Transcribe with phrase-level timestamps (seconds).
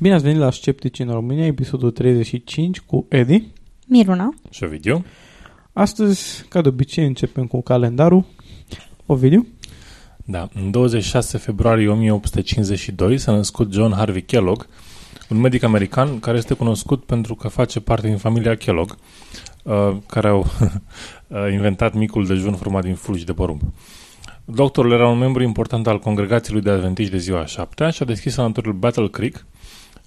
[0.00, 3.46] Bine ați venit la Sceptici în România, episodul 35 cu Edi.
[3.86, 4.34] Miruna.
[4.50, 5.04] Și Ovidiu.
[5.72, 8.24] Astăzi, ca de obicei, începem cu calendarul.
[9.06, 9.46] Ovidiu?
[10.24, 14.66] Da, în 26 februarie 1852 s-a născut John Harvey Kellogg,
[15.30, 18.96] un medic american care este cunoscut pentru că face parte din familia Kellogg,
[19.62, 20.38] uh, care au
[21.26, 23.60] uh, inventat micul dejun format din fulgi de porumb.
[24.44, 28.06] Doctorul era un membru important al congregației lui de adventiști de ziua 7 și a
[28.06, 29.44] deschis sanatoriul Battle Creek,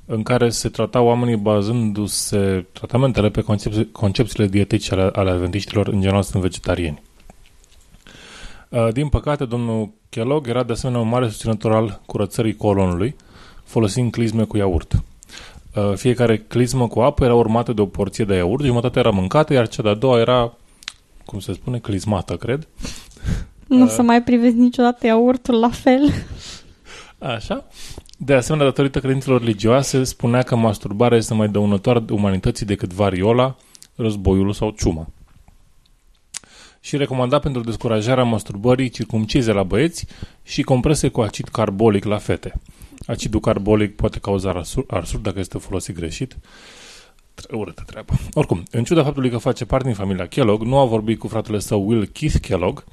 [0.06, 6.02] în care se tratau oamenii bazându-se tratamentele pe concepți- concepțiile dietetice ale, ale adventiștilor, în
[6.02, 7.02] general sunt vegetariani.
[8.70, 13.16] Uh, Din păcate, domnul Kellogg era de asemenea un mare susținător al curățării colonului,
[13.64, 14.94] folosind clisme cu iaurt.
[15.76, 19.54] Uh, Fiecare clismă cu apă era urmată de o porție de iaurt, jumătate era mâncată,
[19.54, 20.54] iar cea de-a doua era,
[21.26, 22.68] cum se spune, clismată, cred.
[23.68, 26.14] Nu să mai privezi niciodată iaurtul la fel.
[27.18, 27.66] Așa.
[28.26, 33.56] De asemenea, datorită credințelor religioase, spunea că masturbarea este mai dăunătoare umanității decât variola,
[33.96, 35.08] războiul sau ciuma.
[36.80, 40.06] Și recomanda pentru descurajarea masturbării circumcize la băieți
[40.44, 42.54] și comprese cu acid carbolic la fete.
[43.06, 46.38] Acidul carbolic poate cauza arsur, arsur dacă este folosit greșit.
[47.34, 48.14] Tre- Urâtă treabă.
[48.34, 51.60] Oricum, în ciuda faptului că face parte din familia Kellogg, nu a vorbit cu fratele
[51.60, 52.84] său Will Keith Kellogg,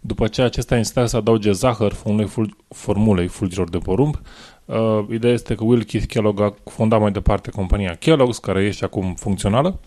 [0.00, 4.20] după ce acesta insista să adauge zahăr formulei, ful- formulei fulgilor de porumb,
[4.64, 8.84] uh, ideea este că Will Keith Kellogg a fondat mai departe compania Kellogg's, care este
[8.84, 9.80] acum funcțională,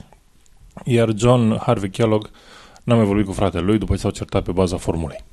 [0.83, 2.29] iar John Harvey Kellogg
[2.83, 5.23] n-a mai vorbit cu fratele lui după ce s-au certat pe baza formulei.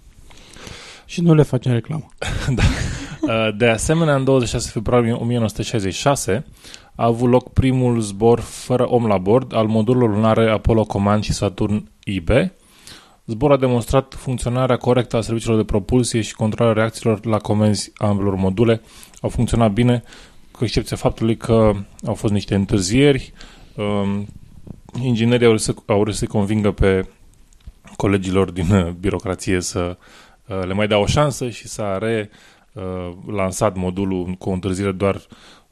[1.07, 2.07] Și nu le facem reclamă.
[3.25, 6.45] Uh, De asemenea, în 26 februarie 1966
[6.95, 11.33] a avut loc primul zbor fără om la bord al modulului lunare Apollo Command și
[11.33, 12.29] Saturn IB.
[13.27, 18.07] Zborul a demonstrat funcționarea corectă a serviciilor de propulsie și controlarea reacțiilor la comenzi a
[18.07, 18.81] ambelor module.
[19.25, 20.03] Au funcționat bine,
[20.51, 21.73] cu excepția faptului că
[22.07, 23.33] au fost niște întârzieri.
[23.77, 24.27] Um,
[25.03, 27.07] Inginerii au reușit să- au reușit să convingă pe
[27.97, 29.97] colegilor din uh, birocrație să
[30.47, 32.31] uh, le mai dea o șansă și s-a re
[32.73, 35.21] uh, lansat modulul cu o întârziere doar,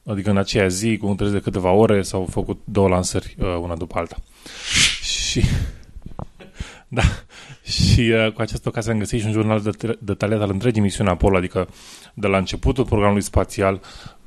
[0.06, 3.56] adică în aceea zi, cu o întârziere de câteva ore, s-au făcut două lansări uh,
[3.60, 4.16] una după alta.
[5.02, 5.42] Și
[6.88, 7.02] da,
[7.62, 11.10] și uh, cu această ocazie am găsit și un jurnal det- detaliat al întregii misiuni
[11.10, 11.68] Apollo, adică
[12.14, 13.80] de la începutul programului spațial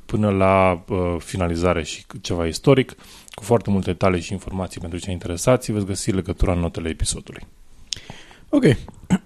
[0.06, 2.96] până la uh, finalizare și ceva istoric,
[3.30, 5.72] cu foarte multe detalii și informații pentru cei interesați.
[5.72, 7.42] Veți găsi legătura în notele episodului.
[8.50, 8.64] Ok.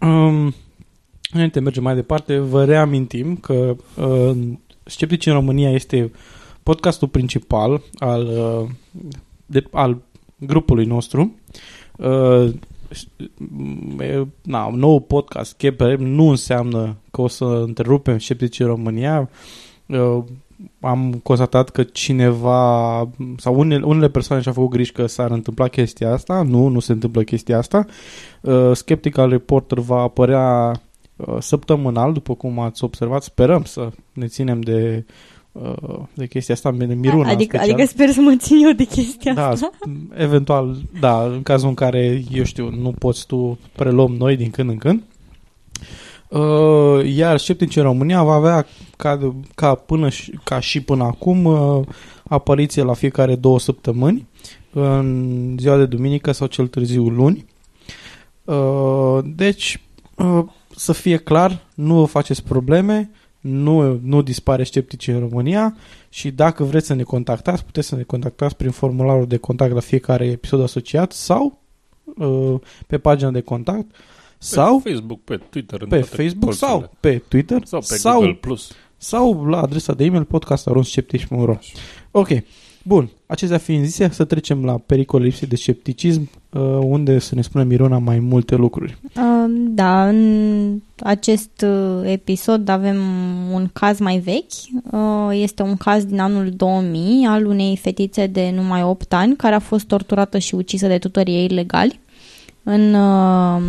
[0.02, 0.53] Um,
[1.31, 4.38] înainte de mergem mai departe, vă reamintim că uh,
[4.90, 6.12] Sceptici în România este
[6.64, 8.70] podcastul principal al, uh,
[9.46, 10.02] de, al
[10.36, 11.36] grupului nostru.
[11.97, 12.59] Uh, e,
[14.42, 19.30] na, un nou podcast, Chepe, nu înseamnă că o să întrerupem Sceptici în România.
[19.86, 20.24] Uh,
[20.80, 26.12] am constatat că cineva sau unele, unele persoane și-au făcut griji că s-ar întâmpla chestia
[26.12, 26.42] asta.
[26.42, 27.86] Nu, nu se întâmplă chestia asta.
[28.42, 30.72] Uh, Skeptical Reporter va apărea
[31.16, 33.24] uh, săptămânal, după cum ați observat.
[33.24, 35.14] Sperăm să ne ținem de, uh,
[36.14, 37.73] de chestia asta, de Miruna în adică, special.
[37.76, 39.70] adică sper să mă țin eu de chestia Da, asta.
[39.73, 44.50] sp- eventual, da, în cazul în care, eu știu, nu poți tu preluăm noi din
[44.50, 45.03] când în când.
[46.28, 48.66] Uh, iar Sceptici în România va avea
[48.97, 51.79] ca, de- ca, până și, ca și până acum uh,
[52.28, 54.28] apariție la fiecare două săptămâni
[54.73, 57.46] în ziua de duminică sau cel târziu luni.
[58.44, 59.82] Uh, deci,
[60.16, 60.44] uh,
[60.76, 63.09] să fie clar, nu vă faceți probleme,
[63.40, 65.76] nu, nu dispare Sceptici în România
[66.09, 69.80] și dacă vreți să ne contactați, puteți să ne contactați prin formularul de contact la
[69.80, 71.59] fiecare episod asociat sau
[72.18, 72.56] uh,
[72.88, 73.96] pe pagina de contact
[74.38, 76.97] sau pe Facebook, pe Twitter, în pe toate Facebook sau colțurile.
[77.00, 78.34] pe Twitter sau pe sau, Google+.
[78.34, 78.72] Plus.
[78.97, 81.58] sau la adresa de e-mail podcast.sceptici.ro
[82.12, 82.30] Ok,
[82.84, 83.09] bun.
[83.26, 86.39] Acestea fiind zise, să trecem la pericolul lipsei de scepticism uh,
[86.79, 88.97] unde să ne spună Mirona mai multe lucruri.
[89.03, 92.97] Uh, Da, în acest uh, episod avem
[93.53, 94.84] un caz mai vechi.
[94.91, 99.55] Uh, Este un caz din anul 2000 al unei fetițe de numai 8 ani care
[99.55, 101.99] a fost torturată și ucisă de tutorii ei legali
[102.63, 103.61] în uh,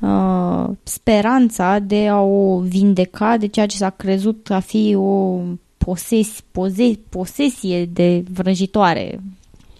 [0.00, 5.40] uh, speranța de a o vindeca de ceea ce s-a crezut a fi o
[5.76, 9.20] poses, poze, posesie de vrăjitoare.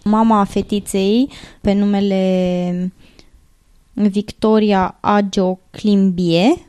[0.03, 1.29] Mama fetiței,
[1.61, 2.93] pe numele
[3.93, 6.65] Victoria Agio Climbie,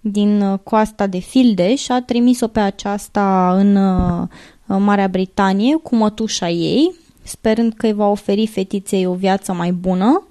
[0.00, 4.28] din uh, coasta de Fildeș, a trimis-o pe aceasta în uh,
[4.66, 10.26] Marea Britanie cu mătușa ei, sperând că îi va oferi fetiței o viață mai bună.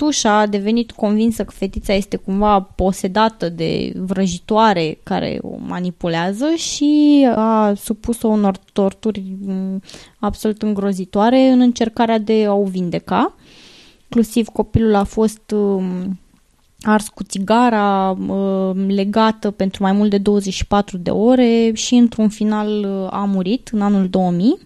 [0.00, 7.26] Tușa a devenit convinsă că fetița este cumva posedată de vrăjitoare care o manipulează și
[7.34, 9.82] a supus-o unor torturi mm,
[10.18, 13.34] absolut îngrozitoare în încercarea de a o vindeca.
[14.02, 16.18] Inclusiv copilul a fost um,
[16.82, 22.68] ars cu țigara, um, legată pentru mai mult de 24 de ore și într-un final
[22.68, 24.58] uh, a murit în anul 2000.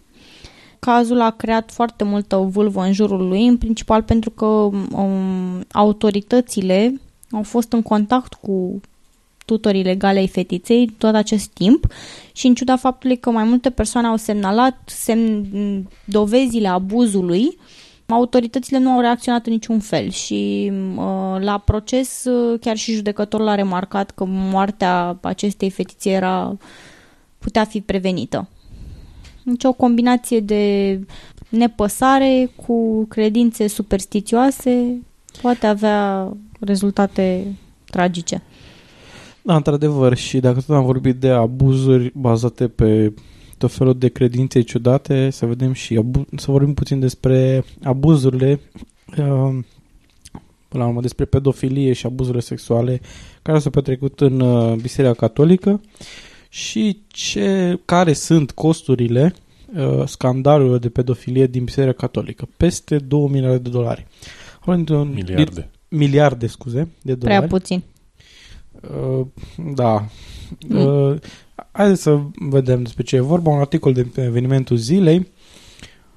[0.84, 7.00] Cazul a creat foarte multă vâlvă în jurul lui, în principal pentru că um, autoritățile
[7.31, 8.81] au fost în contact cu
[9.44, 11.86] tutorii legale ai fetiței tot acest timp
[12.32, 15.46] și în ciuda faptului că mai multe persoane au semnalat semn,
[16.04, 17.58] dovezile abuzului,
[18.06, 23.48] autoritățile nu au reacționat în niciun fel și uh, la proces uh, chiar și judecătorul
[23.48, 26.56] a remarcat că moartea acestei fetițe era
[27.38, 28.48] putea fi prevenită.
[29.44, 31.00] Deci o combinație de
[31.49, 35.02] nepăsare cu credințe superstițioase
[35.43, 38.43] poate avea rezultate tragice.
[39.43, 43.12] Da, într-adevăr, și dacă tot am vorbit de abuzuri bazate pe
[43.58, 48.61] tot felul de credințe ciudate, să vedem și abu- să vorbim puțin despre abuzurile
[49.08, 49.58] uh,
[50.69, 53.00] până la urmă despre pedofilie și abuzurile sexuale
[53.43, 55.81] care s-au petrecut în uh, Biserica Catolică
[56.54, 59.34] și ce, care sunt costurile
[59.76, 62.48] uh, scandalurilor de pedofilie din Biserica Catolică.
[62.56, 64.06] Peste 2 miliarde de dolari.
[64.64, 65.70] Vorbim de un- Miliarde.
[65.88, 67.36] miliarde, scuze, de dolari.
[67.38, 67.82] Prea puțin.
[68.80, 69.26] Uh,
[69.74, 70.06] da.
[70.68, 70.76] Mm.
[70.76, 71.18] Uh,
[71.72, 73.50] haideți să vedem despre ce e vorba.
[73.50, 75.28] Un articol de pe evenimentul zilei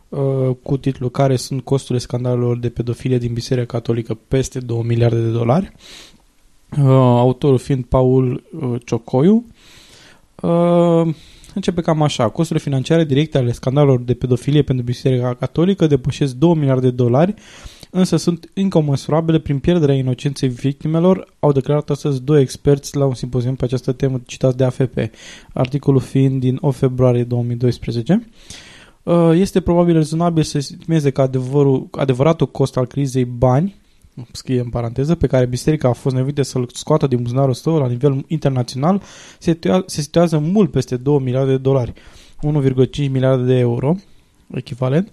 [0.09, 5.21] uh, cu titlul Care sunt costurile scandalurilor de pedofilie din Biserica Catolică peste 2 miliarde
[5.21, 5.71] de dolari.
[6.77, 9.35] Uh, autorul fiind Paul uh, Ciocoiu.
[9.35, 9.43] Uh,
[11.53, 12.29] începe cam așa.
[12.29, 17.33] Costurile financiare directe ale scandalurilor de pedofilie pentru Biserica Catolică depășesc 2 miliarde de dolari
[17.91, 23.55] însă sunt incomensurabile prin pierderea inocenței victimelor, au declarat astăzi doi experți la un simpozium
[23.55, 24.97] pe această temă citați de AFP,
[25.53, 28.29] articolul fiind din 8 februarie 2012.
[29.03, 33.75] Uh, Este probabil rezonabil să estimeze că adevărul, adevăratul cost al crizei bani,
[34.31, 37.87] scrie în paranteză, pe care biserica a fost nevoită să-l scoată din buzunarul său la
[37.87, 39.01] nivel internațional,
[39.39, 41.93] se, situa- se situează mult peste 2 miliarde de dolari,
[42.41, 43.95] 1,5 miliarde de euro,
[44.53, 45.11] echivalent,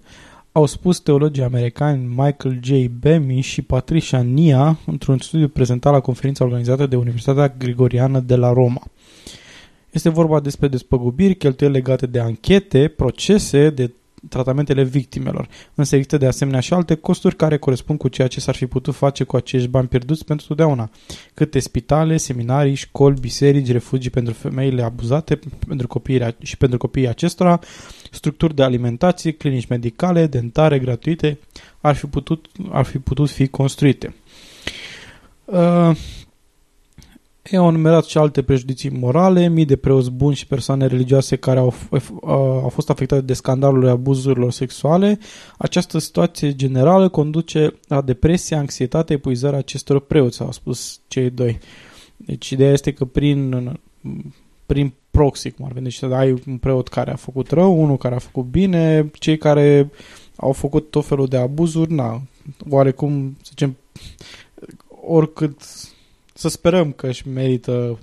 [0.53, 2.71] au spus teologii americani Michael J.
[3.01, 8.53] Bemi și Patricia Nia într-un studiu prezentat la conferința organizată de Universitatea Grigoriană de la
[8.53, 8.83] Roma.
[9.91, 13.91] Este vorba despre despăgubiri, cheltuieli legate de anchete, procese, de
[14.29, 15.49] tratamentele victimelor.
[15.75, 18.95] Însă există de asemenea și alte costuri care corespund cu ceea ce s-ar fi putut
[18.95, 20.91] face cu acești bani pierduți pentru totdeauna.
[21.35, 27.61] Câte spitale, seminarii, școli, biserici, refugii pentru femeile abuzate pentru copiii, și pentru copiii acestora,
[28.11, 31.39] structuri de alimentație, clinici medicale, dentare gratuite
[31.81, 34.15] ar fi putut, ar fi, putut fi construite.
[35.45, 35.97] Uh,
[37.51, 41.59] ei au numerat și alte prejudicii morale, mii de preoți buni și persoane religioase care
[41.59, 42.09] au, f- uh,
[42.63, 45.19] au fost afectate de scandalurile abuzurilor sexuale.
[45.59, 51.59] Această situație generală conduce la depresie, anxietate, epuizarea acestor preoți, au spus cei doi.
[52.17, 53.73] Deci ideea este că prin,
[54.67, 58.15] prin proxy, cum ar veni, deci ai un preot care a făcut rău, unul care
[58.15, 59.91] a făcut bine, cei care
[60.37, 62.23] au făcut tot felul de abuzuri, na,
[62.71, 63.77] oarecum, să zicem,
[65.07, 65.61] oricât
[66.35, 67.99] să sperăm că își merită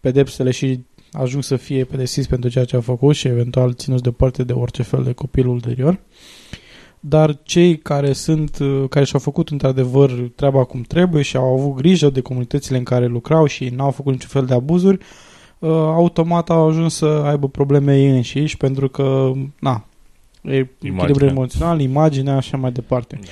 [0.00, 0.80] pedepsele și
[1.12, 4.82] ajung să fie pedepsiți pentru ceea ce au făcut și eventual ținuți deoparte de orice
[4.82, 6.00] fel de copil ulterior.
[7.00, 12.10] Dar cei care sunt, care și-au făcut într-adevăr treaba cum trebuie și au avut grijă
[12.10, 14.98] de comunitățile în care lucrau și n-au făcut niciun fel de abuzuri,
[15.58, 19.84] uh, automat au ajuns să aibă probleme ei înșiși pentru că, na,
[20.42, 23.18] e echilibru emoțional, imaginea, așa mai departe.
[23.22, 23.28] Da.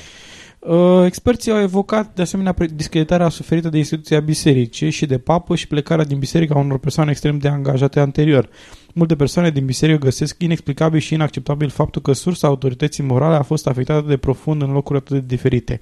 [0.61, 5.57] Uh, experții au evocat de asemenea pre- discreditarea suferită de instituția bisericii și de papă
[5.57, 8.49] și plecarea din biserică a unor persoane extrem de angajate anterior.
[8.95, 13.67] Multe persoane din biserică găsesc inexplicabil și inacceptabil faptul că sursa autorității morale a fost
[13.67, 15.81] afectată de profund în locuri atât de diferite.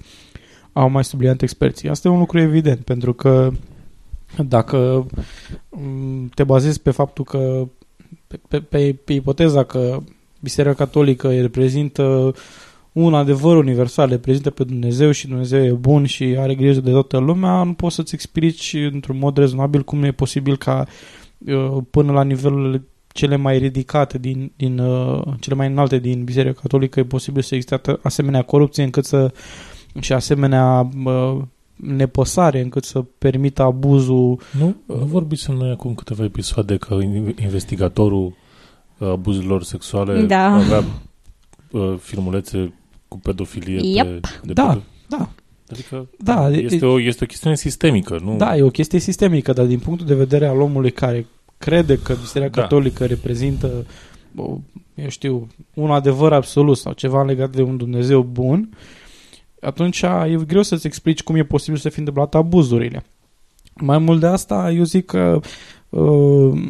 [0.73, 1.89] Au mai subliniat experții.
[1.89, 3.51] Asta e un lucru evident, pentru că
[4.37, 5.07] dacă
[5.69, 7.67] mm, te bazezi pe faptul că
[8.27, 9.99] pe, pe, pe, pe ipoteza că
[10.39, 12.33] Biserica Catolică reprezintă
[13.03, 17.17] un adevăr universal, reprezintă pe Dumnezeu și Dumnezeu e bun și are grijă de toată
[17.17, 20.85] lumea, nu poți să-ți explici într-un mod rezonabil cum e posibil ca
[21.37, 26.59] uh, până la nivelul cele mai ridicate din, din uh, cele mai înalte din Biserica
[26.61, 29.31] Catolică e posibil să existe atât- asemenea corupție încât să
[29.99, 31.37] și asemenea uh,
[31.75, 38.33] nepăsare încât să permită abuzul Nu, nu vorbisem noi acum câteva episoade că in- investigatorul
[38.97, 40.45] uh, abuzurilor sexuale Da.
[40.55, 40.83] avea
[41.71, 42.73] uh, filmulețe
[43.09, 44.21] cu pedofilie Yep.
[44.21, 45.29] pe, de Da, pedo- da,
[45.71, 48.35] Adică Da, e- este, o, este o chestiune sistemică, nu?
[48.37, 51.25] Da, e o chestie sistemică, dar din punctul de vedere al omului care
[51.57, 52.61] crede că Biserica Da.
[52.61, 53.85] Catolică reprezintă,
[54.35, 54.57] o,
[54.95, 58.69] eu știu, un adevăr absolut sau ceva legat de un Dumnezeu bun,
[59.61, 63.05] atunci e greu să-ți explici cum e posibil să fie întâmplat abuzurile.
[63.75, 65.39] Mai mult de asta, eu zic că
[65.89, 66.61] uh,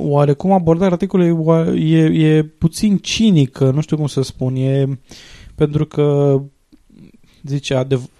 [0.00, 4.98] oarecum abordarea articolului oa- e, e puțin cinică, nu știu cum să spun, e
[5.54, 6.40] pentru că
[7.42, 8.10] zice, adev-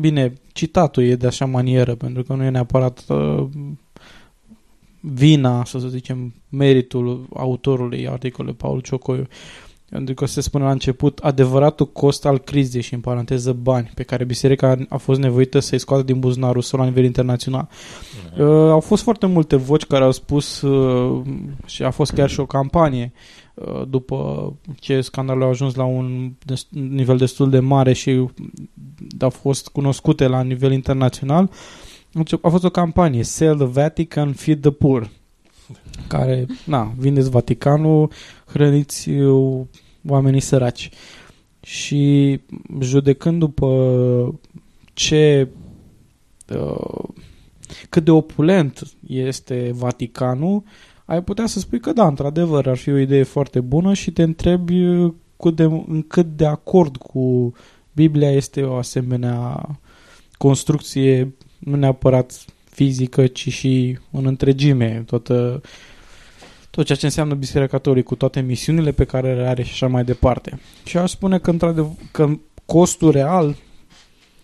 [0.00, 3.46] bine, citatul e de așa manieră, pentru că nu e neapărat uh,
[5.00, 9.26] vina, să zicem, meritul autorului articolului Paul Ciocoiu.
[9.90, 14.02] Pentru că se spune la început adevăratul cost al crizei și în paranteză bani pe
[14.02, 17.68] care biserica a fost nevoită să-i scoată din buzunarul său la nivel internațional.
[18.38, 21.22] Uh, au fost foarte multe voci care au spus uh,
[21.64, 23.12] și a fost chiar și o campanie
[23.54, 28.26] uh, după ce scandalul a ajuns la un des- nivel destul de mare și
[29.18, 31.50] a fost cunoscute la nivel internațional.
[32.12, 35.10] Deci A fost o campanie, Sell the Vatican, Feed the Poor,
[36.08, 38.10] care, na, vindeți Vaticanul,
[38.46, 39.66] hrăniți uh,
[40.08, 40.90] oamenii săraci.
[41.60, 42.40] Și
[42.80, 44.40] judecând după
[44.92, 45.48] ce
[46.54, 47.08] uh,
[47.88, 50.62] cât de opulent este Vaticanul,
[51.04, 54.22] ai putea să spui că da, într-adevăr, ar fi o idee foarte bună și te
[54.22, 57.52] întrebi uh, cât de, în cât de acord cu
[57.92, 59.68] Biblia este o asemenea
[60.38, 62.44] construcție, nu neapărat
[62.80, 65.60] fizică, ci și în întregime, toată,
[66.70, 69.86] tot ceea ce înseamnă Biserica Catolică, cu toate misiunile pe care le are și așa
[69.86, 70.60] mai departe.
[70.84, 72.28] Și aș spune că, într-adevăr, că
[72.64, 73.56] costul real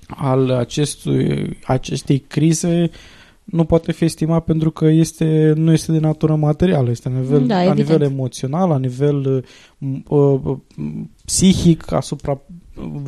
[0.07, 2.91] al acestui, acestei crize
[3.45, 7.47] nu poate fi estimat pentru că este, nu este de natură materială, este la nivel,
[7.47, 7.89] Da, la evident.
[7.89, 9.45] nivel emoțional, la nivel
[9.79, 10.57] uh, uh,
[11.25, 12.41] psihic, asupra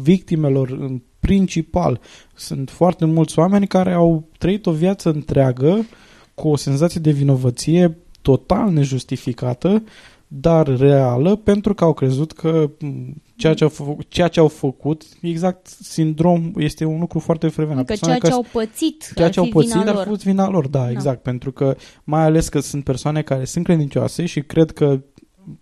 [0.03, 2.01] victimelor în principal.
[2.35, 5.87] Sunt foarte mulți oameni care au trăit o viață întreagă
[6.35, 9.83] cu o senzație de vinovăție total nejustificată,
[10.29, 14.49] dar reală, pentru că au crezut că m, ceea ce au, făcut, ceea ce au
[14.49, 17.79] făcut, exact sindrom, este un lucru foarte frecvent.
[17.79, 19.95] Adică Persoane ceea ce care- au pățit ceea ar ce au fi pățit vina ar
[19.95, 20.03] lor.
[20.03, 20.91] fi fost vina lor, da, Da.
[20.91, 25.01] exact, pentru că mai ales că sunt persoane care sunt credincioase și cred că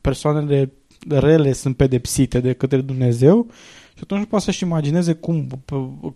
[0.00, 0.72] persoanele
[1.08, 3.46] rele sunt pedepsite de către Dumnezeu
[3.96, 5.46] și atunci nu poate să-și imagineze cum,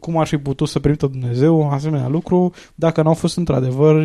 [0.01, 4.05] cum ar fi putut să permită Dumnezeu un asemenea lucru dacă n-au fost într-adevăr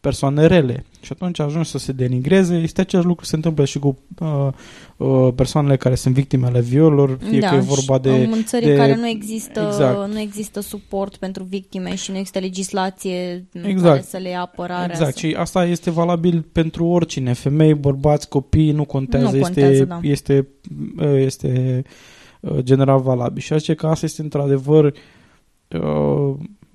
[0.00, 0.84] persoane rele.
[1.00, 2.54] Și atunci ajunge să se denigreze.
[2.56, 4.48] Este același lucru se întâmplă și cu uh,
[4.96, 8.28] uh, persoanele care sunt victimele violor, fie da, că e vorba și de...
[8.32, 10.12] în țări de- în care nu există, Exact.
[10.12, 13.94] nu există suport pentru victime și nu există legislație Exact.
[13.94, 14.90] care să le ia apărarea.
[14.90, 15.26] Exact, să...
[15.26, 19.98] și asta este valabil pentru oricine, femei, bărbați, copii, nu contează, Nu contează, este, da.
[20.02, 20.48] este,
[21.24, 22.16] este uh,
[22.58, 23.42] general valabil.
[23.42, 24.84] Și zice că asta este într-adevăr,
[25.68, 26.34] uh,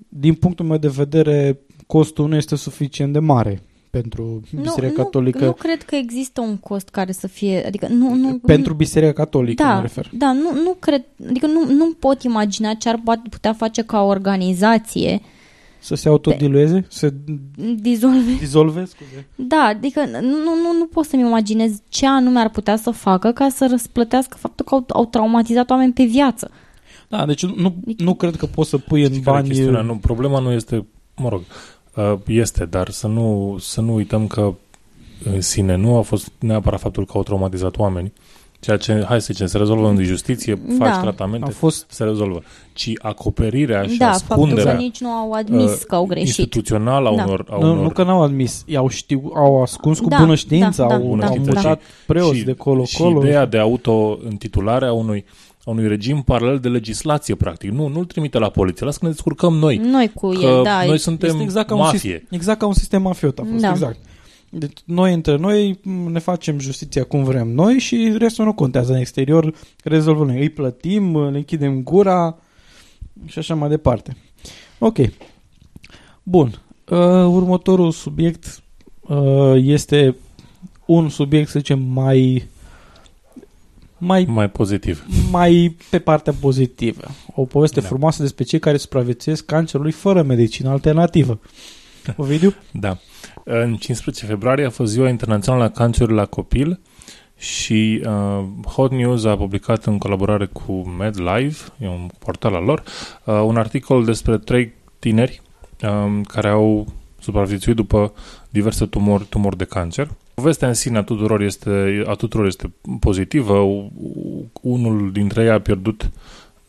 [0.10, 5.46] din punctul meu de vedere, costul nu este suficient de mare pentru Biserica nu, Catolică.
[5.46, 9.64] Nu cred că există un cost care să fie, adică nu, nu pentru Biserica Catolică
[9.64, 10.10] da, mă refer.
[10.14, 14.02] Da, nu, nu cred, adică nu, nu pot imagina ce ar poate- putea face ca
[14.02, 15.22] organizație
[15.84, 17.14] Să se autodilueze, să se
[17.76, 18.36] dizolve.
[18.40, 19.28] dizolve, scuze.
[19.36, 23.50] Da, adică nu, nu, nu pot să-mi imaginez ce anume ar putea să facă ca
[23.50, 26.52] să răsplătească faptul că au, au traumatizat oameni pe viață.
[27.10, 29.54] Da, deci nu, nu cred că poți să pui în Știi care e bani...
[29.54, 29.82] chestiunea?
[29.82, 30.86] Nu, problema nu este,
[31.16, 31.42] mă rog,
[31.96, 34.54] uh, este, dar să nu, să nu uităm că
[35.34, 38.14] în sine nu a fost neapărat faptul că au traumatizat oameni,
[38.64, 41.00] ceea ce, hai să zicem, se rezolvă în justiție, faci Da.
[41.02, 42.42] tratamente, A fost se rezolvă,
[42.74, 46.28] ci acoperirea și da, faptul ascunderea că nici nu au admis uh, că au greșit.
[46.28, 47.24] instituțională a Da.
[47.24, 50.36] unor, a Nu, unor nu că n-au admis, i-au, știu, au ascuns cu Da, bună
[50.36, 51.52] știință, da, au, da, au da.
[51.54, 53.20] mutat preoți și, de colo și colo.
[53.20, 55.26] ideea de auto-intitulare a unui,
[55.66, 57.72] a unui regim paralel de legislație, practic.
[57.72, 59.78] Nu, nu-l trimite la poliție, lasă că ne descurcăm noi.
[59.78, 60.84] Noi cu Că el, da.
[60.86, 62.00] noi suntem Este exact ca, un mafie.
[62.00, 63.70] sistem, exact ca un sistem mafiot a fost, Da.
[63.70, 63.98] exact.
[64.56, 68.92] Deci noi între noi m, ne facem justiția cum vrem noi și restul nu contează
[68.94, 70.40] în exterior, rezolvăm noi.
[70.40, 72.38] Îi plătim, le închidem gura
[73.26, 74.18] și așa mai departe.
[74.80, 74.98] Ok.
[76.24, 76.62] Bun.
[76.90, 78.64] Uh, următorul subiect
[79.02, 80.16] uh, este
[80.86, 82.48] un subiect, să zicem, mai
[83.98, 85.06] mai Mai pozitiv.
[85.32, 87.02] mai pe partea pozitivă.
[87.36, 87.88] O poveste Da.
[87.88, 91.40] frumoasă despre cei care supraviețuiesc cancerului fără medicină alternativă.
[92.18, 92.54] Ovidiu?
[92.72, 92.98] Da.
[93.44, 96.80] În 15 februarie a fost ziua internațională a cancerului la copil
[97.38, 102.84] și uh, Hot News a publicat în colaborare cu MedLive, e un portal al lor,
[103.26, 105.42] uh, un articol despre trei tineri
[105.82, 106.88] um, care au
[107.20, 108.14] supraviețuit după
[108.50, 110.10] diverse tumori, tumori de cancer.
[110.34, 113.58] Povestea în sine a tuturor este, a tuturor este pozitivă.
[113.58, 116.12] U- u- Unul dintre ei a pierdut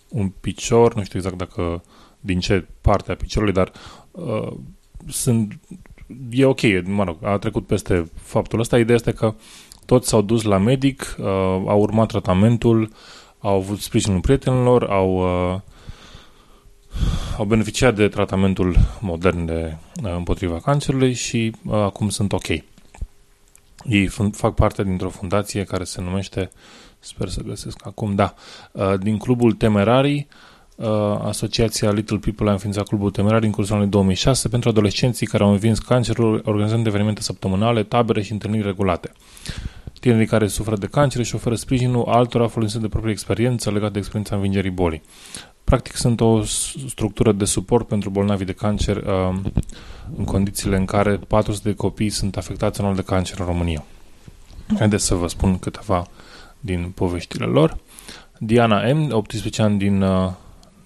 [0.09, 1.83] un picior, nu știu exact dacă
[2.21, 3.73] din ce parte a piciorului, dar
[4.11, 4.53] uh,
[5.09, 5.59] sunt,
[6.31, 8.79] e ok, mă rog, a trecut peste faptul ăsta.
[8.79, 9.35] Ideea este că
[9.87, 11.27] toți s-au dus la medic, uh,
[11.67, 12.93] au urmat tratamentul,
[13.39, 15.61] au avut sprijinul prietenilor, au, uh,
[17.39, 22.49] au beneficiat de tratamentul modern de, uh, împotriva cancerului și uh, acum sunt ok.
[23.85, 26.51] Ei fun- fac parte dintr-o fundație care se numește,
[26.99, 28.35] sper să găsesc acum, da,
[28.73, 30.54] uh, din clubul Temerarii, uh,
[31.23, 35.51] Asociația Little People a înființat clubul Temerarii în cursul anului 2006 pentru adolescenții care au
[35.51, 39.13] învins cancerul, organizând evenimente săptămânale, tabere și întâlniri regulate.
[40.01, 43.99] Tinerii care suferă de cancer și oferă sprijinul altora folosind de proprie experiență legată de
[43.99, 45.03] experiența învingerii bolii.
[45.65, 49.35] Practic sunt o s- structură de suport pentru bolnavii de cancer uh,
[50.17, 53.85] în condițiile în care 400 de copii sunt afectați anual de cancer în România.
[54.79, 56.07] Haideți să vă spun câteva
[56.61, 57.77] din poveștile lor.
[58.39, 60.31] Diana M, 18 ani din, uh,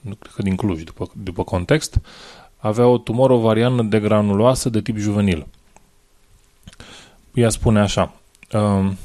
[0.01, 2.01] nu cred că din Cluj, după, după context,
[2.57, 5.47] avea o tumoră ovariană de granuloasă de tip juvenil.
[7.35, 8.15] Ea spune așa,
[8.53, 8.97] um,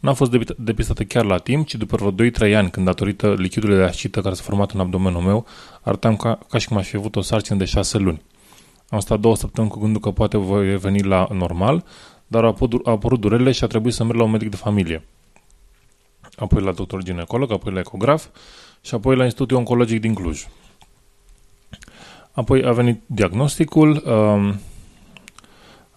[0.00, 3.76] n-a fost debit- depistată chiar la timp, ci după vreo 2-3 ani, când datorită lichidului
[3.76, 5.46] de ascită care s-a format în abdomenul meu,
[5.82, 8.22] arătam ca, ca și cum aș fi avut o sarcină de 6 luni.
[8.88, 11.84] Am stat două săptămâni cu gândul că poate voi veni la normal,
[12.26, 14.56] dar au apărut, au apărut durerile și a trebuit să merg la un medic de
[14.56, 15.04] familie.
[16.36, 18.26] Apoi la doctor ginecolog, apoi la ecograf
[18.80, 20.46] și apoi la Institutul Oncologic din Cluj.
[22.32, 24.60] Apoi a venit diagnosticul, um,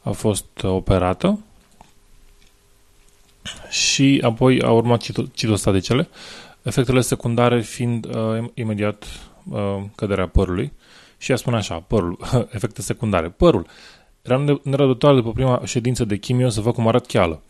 [0.01, 1.39] a fost operată
[3.69, 6.09] și apoi a urmat cito- citostaticele,
[6.61, 9.05] efectele secundare fiind uh, imediat
[9.49, 10.71] uh, căderea părului.
[11.17, 12.19] Și ea spune așa, părul,
[12.55, 13.29] efecte secundare.
[13.29, 13.67] Părul.
[14.21, 17.41] Eram nerăbdătoare după prima ședință de chimio să văd cum arăt cheală.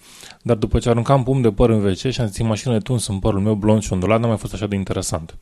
[0.41, 3.07] Dar după ce aruncam pum de păr în WC și am simțit mașină de tuns
[3.07, 5.37] în părul meu blond și ondulat, n-a mai fost așa de interesant.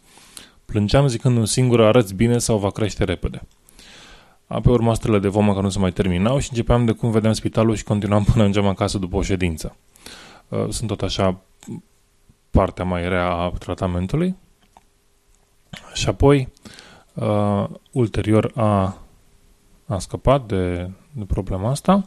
[0.66, 3.42] Plângeam zicând un singur arăți bine sau va crește repede.
[4.48, 7.34] Apoi urma stele de vomă care nu se mai terminau și începeam de cum vedeam
[7.34, 9.76] spitalul și continuam până ajungeam acasă după o ședință.
[10.48, 11.42] Uh, Sunt tot așa
[12.50, 14.36] partea mai rea a tratamentului.
[15.94, 16.48] Și apoi,
[17.14, 18.98] uh, ulterior, a,
[19.86, 22.04] a scăpat de, de problema asta.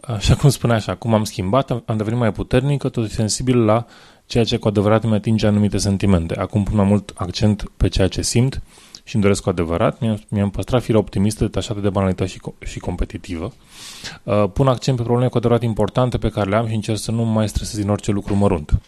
[0.00, 3.86] Așa cum spunea așa, cum am schimbat, am am devenit mai puternică, tot sensibil la
[4.26, 6.38] ceea ce cu adevărat îmi atinge anumite sentimente.
[6.38, 8.62] Acum pun mai mult accent pe ceea ce simt
[9.04, 10.00] și îmi doresc cu adevărat.
[10.00, 13.52] Mi-am, mi-am păstrat firea optimistă, detașată de banalitate și, co- și competitivă.
[14.22, 17.10] Uh, pun accent pe probleme cu adevărat importante pe care le am și încerc să
[17.10, 18.80] nu mă mai stresez din orice lucru mărunt.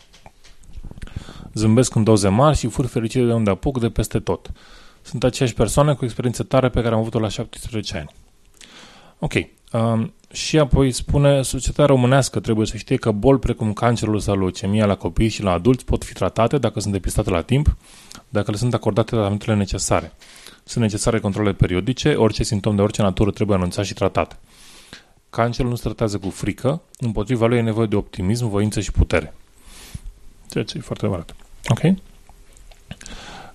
[1.54, 4.50] Zâmbesc în doze mari și fur fericit de unde apuc de peste tot.
[5.02, 8.10] Sunt aceeași persoane cu experiențe tare pe care am avut-o la 17 ani.
[9.18, 9.32] Ok.
[9.72, 14.86] Um, și apoi spune, societatea românească trebuie să știe că boli precum cancerul sau leucemia
[14.86, 17.76] la copii și la adulți pot fi tratate dacă sunt depistate la timp,
[18.28, 20.12] dacă le sunt acordate tratamentele necesare.
[20.64, 24.38] Sunt necesare controle periodice, orice simptom de orice natură trebuie anunțat și tratat.
[25.30, 29.34] Cancerul nu se tratează cu frică, împotriva lui e nevoie de optimism, voință și putere.
[30.50, 31.34] Ceea ce e foarte adevărat.
[31.68, 31.96] Ok?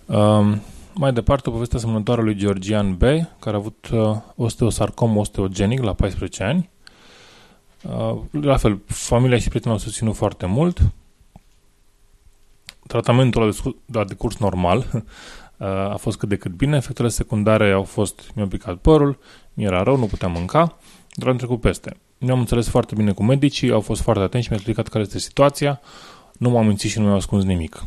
[0.06, 0.62] Um,
[0.94, 3.02] mai departe, o poveste asemănătoare lui Georgian B.,
[3.40, 6.70] care a avut uh, osteosarcom osteogenic la 14 ani.
[7.82, 10.80] Uh, la fel, familia și prietenii au susținut foarte mult.
[12.88, 16.76] Tratamentul a, descu- a decurs normal, uh, a fost cât de cât bine.
[16.76, 19.18] Efectele secundare au fost, mi-a picat părul,
[19.54, 20.78] mi era rău, nu puteam mânca,
[21.14, 21.98] dar am trecut peste.
[22.18, 25.20] Ne-am înțeles foarte bine cu medicii, au fost foarte atenți și mi-au explicat care este
[25.20, 25.82] situația.
[26.38, 27.84] Nu m-am mințit și nu mi-au ascuns nimic.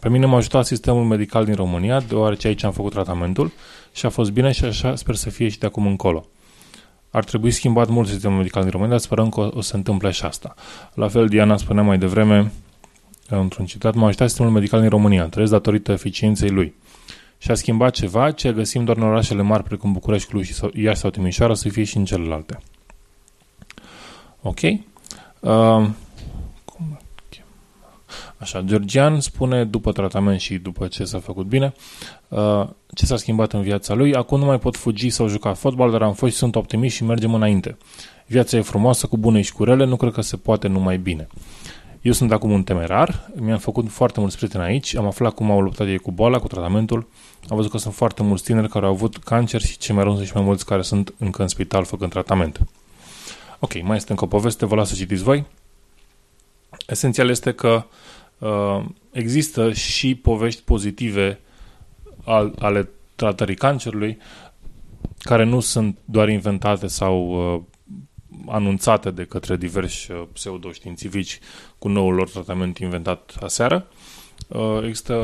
[0.00, 3.52] Pe mine m-a ajutat sistemul medical din România, deoarece aici am făcut tratamentul
[3.92, 6.26] și a fost bine și așa sper să fie și de acum încolo.
[7.10, 9.76] Ar trebui schimbat mult sistemul medical din România, dar sperăm că o, o să se
[9.76, 10.54] întâmple și asta.
[10.94, 12.52] La fel, Diana spunea mai devreme,
[13.28, 16.74] într-un citat, m-a ajutat sistemul medical din România, trăiesc datorită eficienței lui.
[17.38, 21.00] Și a schimbat ceva ce găsim doar în orașele mari precum București, Cluj, sau, Iași
[21.00, 22.58] sau Timișoara să fie și în celelalte.
[24.42, 24.60] Ok?
[24.62, 24.78] Uh,
[25.40, 25.94] cum
[28.46, 31.72] Așa, Georgian spune, după tratament și după ce s-a făcut bine,
[32.28, 34.14] uh, ce s-a schimbat în viața lui.
[34.14, 37.04] Acum nu mai pot fugi sau juca fotbal, dar am fost și sunt optimist și
[37.04, 37.76] mergem înainte.
[38.26, 41.26] Viața e frumoasă, cu bune și cu rele, nu cred că se poate numai bine.
[42.02, 45.60] Eu sunt acum un temerar, mi-am făcut foarte mulți prieteni aici, am aflat cum au
[45.60, 47.08] luptat ei cu boala, cu tratamentul,
[47.48, 50.22] am văzut că sunt foarte mulți tineri care au avut cancer și ce mai rău
[50.22, 52.60] și mai mulți care sunt încă în spital făcând tratament.
[53.58, 55.44] Ok, mai este încă o poveste, vă las să citiți voi.
[56.86, 57.84] Esențial este că uh,
[59.10, 61.40] există și povești pozitive
[62.24, 64.18] al, ale tratării cancerului
[65.18, 67.60] care nu sunt doar inventate sau uh,
[68.46, 71.38] anunțate de către diversi uh, pseudoștiințifici
[71.78, 73.86] cu noul lor tratament inventat aseară.
[74.48, 75.14] Uh, există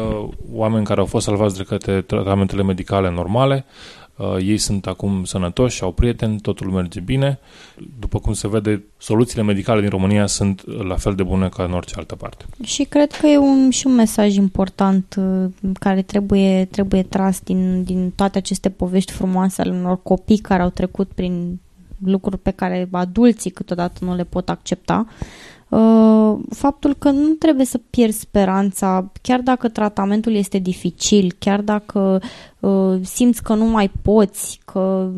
[0.52, 4.01] oameni care au fost salvați de către tratamentele medicale normale, uh,
[4.40, 7.38] ei sunt acum sănătoși, au prieteni, totul merge bine.
[7.98, 11.72] După cum se vede, soluțiile medicale din România sunt la fel de bune ca în
[11.72, 12.44] orice altă parte.
[12.64, 15.16] Și cred că e un, și un mesaj important
[15.78, 20.70] care trebuie, trebuie tras din, din toate aceste povești frumoase ale unor copii care au
[20.70, 21.60] trecut prin
[22.04, 25.06] lucruri pe care adulții câteodată nu le pot accepta,
[25.68, 32.20] uh, faptul că nu trebuie să pierzi speranța, chiar dacă tratamentul este dificil, chiar dacă
[32.60, 35.10] uh, simți că nu mai poți, că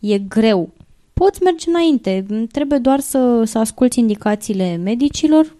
[0.00, 0.70] e greu,
[1.12, 2.26] poți merge înainte.
[2.52, 5.54] Trebuie doar să, să asculți indicațiile medicilor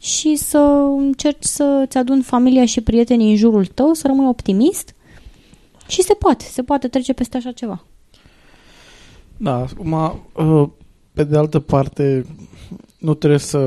[0.00, 0.58] și să
[0.96, 4.94] încerci să-ți aduni familia și prietenii în jurul tău, să rămâi optimist
[5.86, 7.84] și se poate, se poate trece peste așa ceva.
[9.38, 10.68] Da, acum, uh,
[11.12, 12.24] pe de altă parte,
[12.98, 13.58] nu trebuie să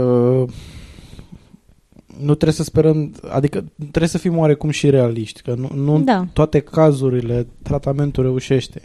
[2.17, 6.25] nu trebuie să sperăm, adică trebuie să fim oarecum și realiști, că nu, nu da.
[6.33, 8.81] toate cazurile tratamentul reușește.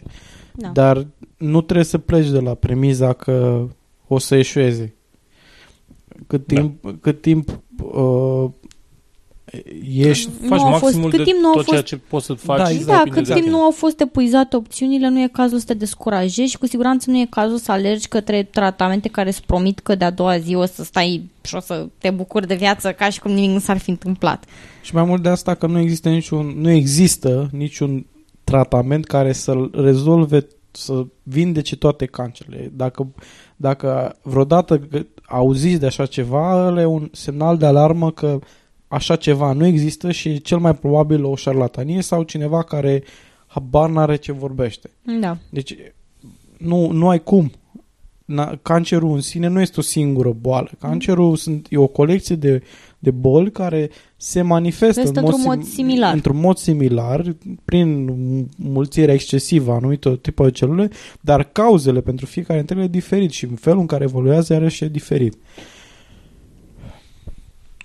[0.53, 0.67] Da.
[0.67, 3.67] Dar nu trebuie să pleci de la premiza că
[4.07, 4.95] o să eșueze.
[6.27, 6.55] Cât da.
[6.55, 6.95] timp, da.
[7.01, 8.49] cât timp uh,
[9.97, 12.57] ești, faci nu maximul fost, cât timp nu tot fost, ceea ce poți să faci.
[12.57, 15.73] Da, exact, da cât timp nu au fost epuizate opțiunile, nu e cazul să te
[15.73, 19.95] descurajezi și cu siguranță nu e cazul să alergi către tratamente care îți promit că
[19.95, 23.19] de-a doua zi o să stai și o să te bucuri de viață ca și
[23.19, 24.45] cum nimic nu s-ar fi întâmplat.
[24.81, 28.05] Și mai mult de asta că nu există niciun, nu există niciun
[28.43, 32.71] tratament care să rezolve, să vindece toate cancerele.
[32.75, 33.07] Dacă,
[33.55, 34.87] dacă vreodată
[35.27, 38.39] auziți de așa ceva, ăla e un semnal de alarmă că
[38.87, 43.03] așa ceva nu există și cel mai probabil o șarlatanie sau cineva care
[43.47, 44.89] habar n-are ce vorbește.
[45.19, 45.37] Da.
[45.49, 45.75] Deci
[46.57, 47.51] nu, nu ai cum.
[48.25, 50.69] Na, cancerul în sine nu este o singură boală.
[50.79, 52.63] Cancerul sunt, e o colecție de,
[52.99, 56.13] de boli care se manifestă în mod, mod similar.
[56.13, 58.09] într-un mod similar prin
[58.57, 60.89] mulțirea excesivă a anumitor tipuri de celule,
[61.21, 64.87] dar cauzele pentru fiecare dintre ele diferit și în felul în care evoluează iarăși e
[64.87, 65.37] diferit.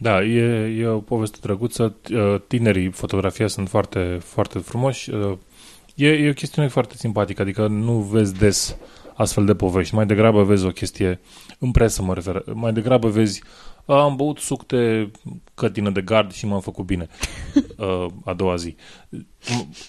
[0.02, 1.96] Da, e, e o poveste drăguță.
[2.12, 5.10] Uh, tinerii fotografia sunt foarte, foarte frumoși.
[5.10, 5.38] Uh,
[5.94, 8.76] e, e o chestiune foarte simpatică, adică nu vezi des
[9.14, 9.94] astfel de povești.
[9.94, 11.20] Mai degrabă vezi o chestie,
[11.58, 13.42] în presă mă refer, mai degrabă vezi
[13.86, 15.10] am băut suc de
[15.54, 17.08] cătină de gard și m-am făcut bine
[17.76, 18.76] uh, a doua zi.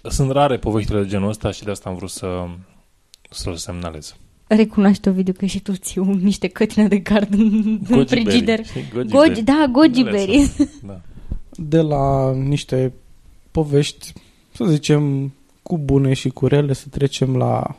[0.03, 2.45] Sunt rare poveștile de genul ăsta și de asta am vrut să,
[3.29, 4.15] să-l semnalez
[4.55, 8.59] recunoaște Ovidiu că și tu ții niște cătine de gard în, în frigider.
[9.09, 10.51] Goji, da, goji berry.
[10.87, 11.01] Da.
[11.55, 12.93] De la niște
[13.51, 14.13] povești,
[14.53, 17.75] să zicem, cu bune și cu rele, să trecem la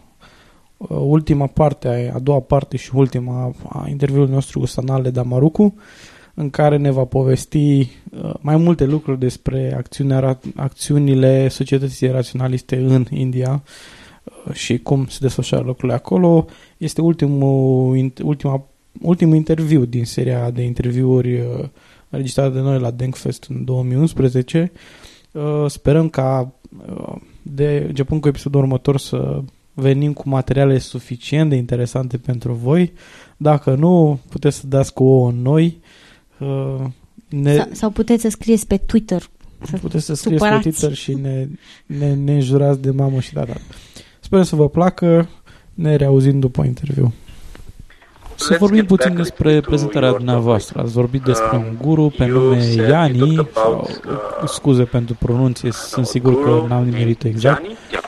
[0.77, 5.75] uh, ultima parte, a doua parte și ultima a interviului nostru cu Sanale Damarucu,
[6.35, 13.07] în care ne va povesti uh, mai multe lucruri despre acțiunea, acțiunile societății raționaliste în
[13.11, 13.63] India,
[14.53, 16.47] și cum se desfășoară lucrurile acolo.
[16.77, 18.67] Este ultimul, ultima,
[19.01, 21.69] ultimul interviu din seria de interviuri uh,
[22.09, 24.73] înregistrate de noi la Denkfest în 2011.
[25.33, 26.53] Uh, sperăm ca
[26.89, 32.93] uh, de începând cu episodul următor să venim cu materiale suficient de interesante pentru voi.
[33.37, 35.81] Dacă nu, puteți să dați cu ouă în noi.
[37.29, 37.57] Ne...
[37.57, 39.31] Sau, sau puteți să scrieți pe Twitter.
[39.81, 40.65] Puteți să scrieți supărați.
[40.65, 41.49] pe Twitter și ne,
[41.87, 43.61] ne, ne înjurați de mamă și de dat.
[44.35, 45.29] Sper să vă placă.
[45.75, 47.13] Ne reauzim după interviu.
[48.35, 50.81] Să vorbim puțin despre prezentarea dumneavoastră.
[50.81, 53.89] Ați vorbit despre un guru pe nume Iani, sau,
[54.47, 57.63] scuze pentru pronunție, sunt sigur că n-am nimerit exact.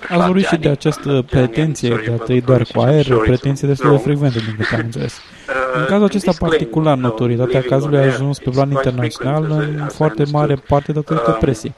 [0.08, 3.90] Ați vorbit și de această pretenție de a trăi doar cu aer, o pretenție destul
[3.90, 5.14] de frecventă, din câte am înțeles.
[5.74, 10.92] În cazul acesta particular, notorietatea cazului a ajuns pe plan internațional în foarte mare parte
[10.92, 11.74] datorită presiei.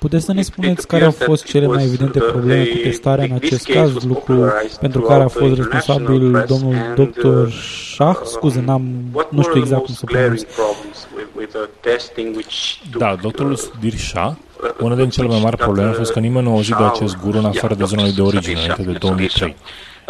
[0.00, 3.66] Puteți să ne spuneți care au fost cele mai evidente probleme cu testarea în acest
[3.66, 7.52] caz, lucru pentru care a fost responsabil domnul dr.
[7.94, 8.16] Shah?
[8.24, 8.82] Scuze, n-am,
[9.30, 10.42] nu știu exact cum să pronunț.
[12.98, 14.32] Da, doctorul Sudir Shah,
[14.80, 17.16] una din cele mai mari probleme a fost că nimeni nu a auzit de acest
[17.18, 19.56] guru în afară de zona de origine, înainte de 2003.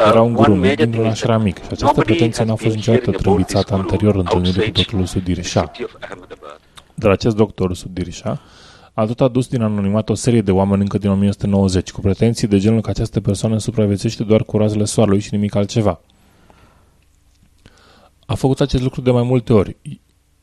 [0.06, 4.14] Era un guru mic dintr-un așara mic și această pretenție n-a fost niciodată trâmbițată anterior
[4.14, 5.70] întâlnirii cu doctorul Sudir Shah.
[6.94, 8.36] Dar acest doctor Sudir Shah
[8.94, 12.58] a tot adus din anonimat o serie de oameni încă din 1990, cu pretenții de
[12.58, 16.00] genul că această persoană supraviețuiește doar cu razele soarelui și nimic altceva.
[18.26, 19.76] A făcut acest lucru de mai multe ori,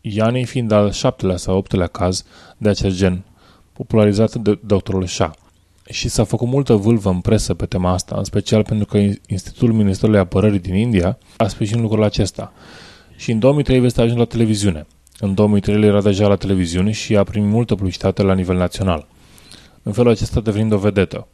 [0.02, 2.26] Ianei fiind al șaptelea sau optelea caz
[2.58, 3.24] de acest gen,
[3.74, 5.32] popularizat de doctorul Shah.
[5.90, 9.74] Și s-a făcut multă vâlvă în presă pe tema asta, în special pentru că Institutul
[9.74, 12.54] Ministerului Apărării din India a sprijinit lucrul acesta.
[13.16, 14.88] Și în 2003 veste a ajuns la televiziune.
[15.20, 19.08] În 2003 era deja la televiziune și a primit multă publicitate la nivel național.
[19.84, 21.28] În felul acesta devenind o vedetă.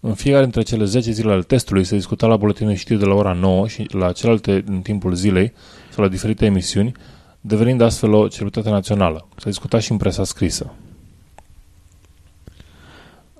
[0.00, 3.14] În fiecare dintre cele 10 zile ale testului se discuta la buletinul știri de la
[3.14, 5.52] ora 9 și la celelalte în timpul zilei
[5.90, 6.92] sau la diferite emisiuni,
[7.40, 9.28] devenind astfel o celebritate națională.
[9.36, 10.72] Se discuta și în presa scrisă.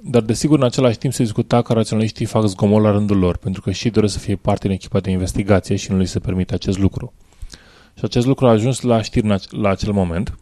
[0.00, 3.60] Dar desigur în același timp se discuta că raționaliștii fac zgomot la rândul lor, pentru
[3.60, 6.54] că și doresc să fie parte în echipa de investigație și nu li se permite
[6.54, 7.12] acest lucru.
[7.98, 10.38] Și acest lucru a ajuns la știri la acel moment,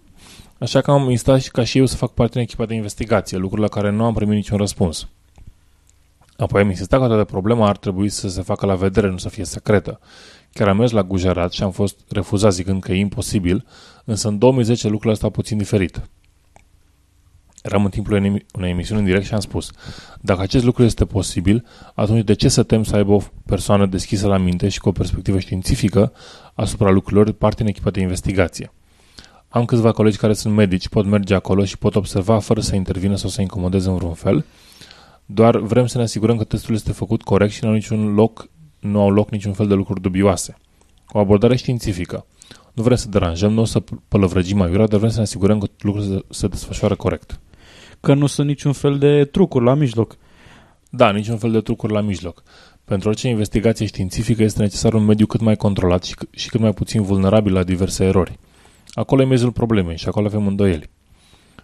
[0.59, 3.37] așa că am insistat și ca și eu să fac parte în echipa de investigație,
[3.37, 5.09] lucruri la care nu am primit niciun răspuns.
[6.37, 9.29] Apoi am insistat că toată problema ar trebui să se facă la vedere, nu să
[9.29, 10.01] fie secretă.
[10.53, 13.67] Chiar am mers la Gujarat și am fost refuzat zicând că e imposibil,
[14.05, 16.01] însă în 2010 lucrurile astea puțin diferit.
[17.67, 19.71] Eram în timpul unei emisiuni în direct și am spus,
[20.21, 24.27] dacă acest lucru este posibil, atunci de ce să tem să aibă o persoană deschisă
[24.27, 26.13] la minte și cu o perspectivă științifică
[26.55, 28.73] asupra lucrurilor parte în echipa de investigație?
[29.49, 33.17] Am câțiva colegi care sunt medici, pot merge acolo și pot observa fără să intervină
[33.17, 34.45] sau să incomodeze în vreun fel.
[35.25, 38.49] Doar vrem să ne asigurăm că testul este făcut corect și nu au niciun loc,
[38.79, 40.57] nu au loc niciun fel de lucruri dubioase.
[41.09, 42.27] O abordare științifică.
[42.73, 45.67] Nu vrem să deranjăm, nu o să pălăvrăgim mai dar vrem să ne asigurăm că
[45.79, 47.41] lucrurile se desfășoară corect
[48.07, 50.17] că nu sunt niciun fel de trucuri la mijloc.
[50.91, 52.43] Da, niciun fel de trucuri la mijloc.
[52.85, 56.73] Pentru orice investigație științifică este necesar un mediu cât mai controlat și, și cât mai
[56.73, 58.39] puțin vulnerabil la diverse erori.
[58.93, 60.91] Acolo e mezul problemei și acolo avem îndoieli.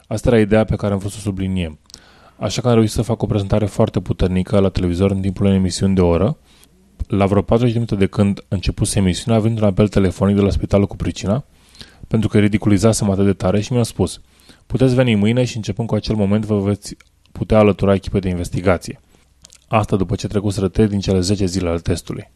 [0.07, 1.78] Asta era ideea pe care am vrut să o subliniem.
[2.37, 5.59] Așa că am reușit să fac o prezentare foarte puternică la televizor în timpul unei
[5.59, 6.37] emisiuni de oră.
[7.07, 10.37] La vreo 40 de minute de când a început emisiunea, a venit un apel telefonic
[10.37, 11.44] de la spitalul cu pricina,
[12.09, 14.20] pentru că ridiculizasem atât de tare și mi-a spus–
[14.66, 16.96] Puteți veni mâine și începând cu acel moment vă veți
[17.33, 19.01] putea alătura echipei de investigație.
[19.68, 22.31] Asta după ce trecuseră 3 din cele 10 zile ale testului.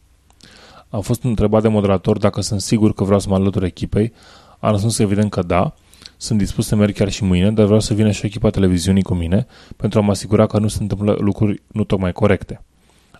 [0.89, 4.13] Am fost întrebat de moderator dacă sunt sigur că vreau să mă alătur echipei.
[4.59, 5.73] Am răspuns evident că da.
[6.17, 9.13] Sunt dispus să merg chiar și mâine, dar vreau să vină și echipa televiziunii cu
[9.13, 12.61] mine pentru a mă asigura că nu se întâmplă lucruri nu tocmai corecte.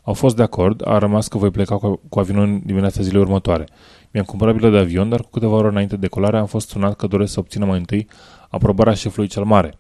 [0.04, 3.22] Au fost de acord, a rămas că voi pleca cu, cu avionul în dimineața zilei
[3.22, 3.68] următoare.
[4.12, 6.96] Mi-am cumpărat bilet de avion, dar cu câteva ore înainte de decolare am fost sunat
[6.96, 8.08] că doresc să obțină mai întâi
[8.50, 9.78] aprobarea șefului cel mare.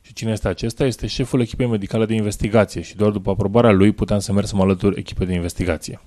[0.00, 0.84] Și cine este acesta?
[0.84, 4.56] Este șeful echipei medicale de investigație și doar după aprobarea lui puteam să merg să
[4.56, 6.00] mă alătur echipei de investigație.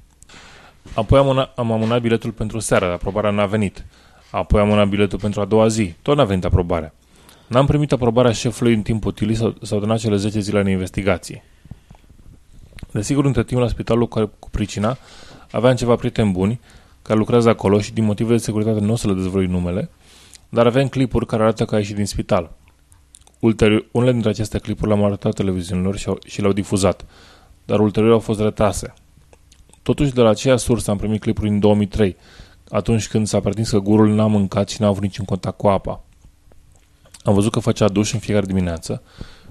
[0.93, 3.85] Apoi am, una, am amânat biletul pentru seară, aprobarea n-a venit.
[4.31, 6.93] Apoi am amânat biletul pentru a doua zi, tot n-a venit aprobarea.
[7.47, 11.43] N-am primit aprobarea șefului în timp util sau s-au donat cele 10 zile în investigație.
[12.91, 14.07] Desigur, între timp la spitalul
[14.39, 14.97] cu pricina
[15.51, 16.59] aveam ceva prieteni buni
[17.01, 19.89] care lucrează acolo și din motive de securitate nu o să le dezvălui numele,
[20.49, 22.57] dar avem clipuri care arată că a ieșit din spital.
[23.39, 27.05] Ulterior, unele dintre aceste clipuri le-am arătat televiziunilor și, și le-au difuzat,
[27.65, 28.93] dar ulterior au fost retrase.
[29.81, 32.15] Totuși, de la aceea sursă am primit clipuri în 2003,
[32.69, 36.03] atunci când s-a pretins că gurul n-a mâncat și n-a avut niciun contact cu apa.
[37.23, 39.03] Am văzut că făcea duș în fiecare dimineață,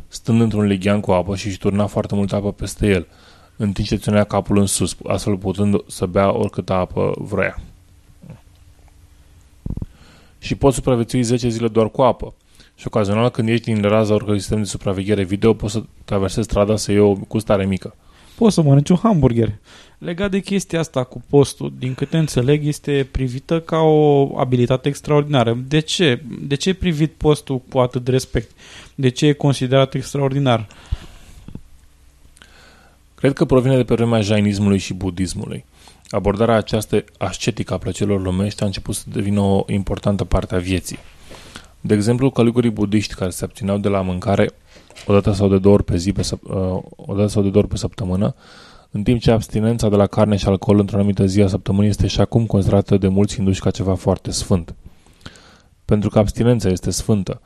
[0.09, 3.07] stând într-un lighean cu apă și își turna foarte multă apă peste el,
[3.57, 7.57] în timp ce ținea capul în sus, astfel putând să bea oricâtă apă vrea
[10.39, 12.35] și poți supraviețui 10 zile doar cu apă.
[12.75, 16.77] Și ocazional când ești din raza oricărui sistem de supraveghere video, poți să traversezi strada
[16.77, 17.95] să iei o gustare mică.
[18.37, 19.59] Poți să mănânci un hamburger.
[19.99, 25.59] Legat de chestia asta cu postul, din câte înțeleg, este privită ca o abilitate extraordinară.
[25.69, 26.23] De ce?
[26.41, 28.51] De ce e privit postul cu atât de respect?
[28.95, 30.67] De ce e considerat extraordinar?
[33.15, 35.65] Cred că provine de pe vremea jainismului și budismului.
[36.11, 40.99] Abordarea aceasta ascetică a plăcerilor lumești a început să devină o importantă parte a vieții.
[41.81, 44.51] De exemplu, călugării budiști care se abțineau de la mâncare
[45.07, 47.49] o dată sau de două ori pe zi, pe, săp- uh, o dată sau de
[47.49, 48.35] două ori pe săptămână,
[48.91, 52.07] în timp ce abstinența de la carne și alcool într-o anumită zi a săptămânii este
[52.07, 54.75] și acum considerată de mulți hinduși ca ceva foarte sfânt.
[55.85, 57.41] Pentru că abstinența este sfântă.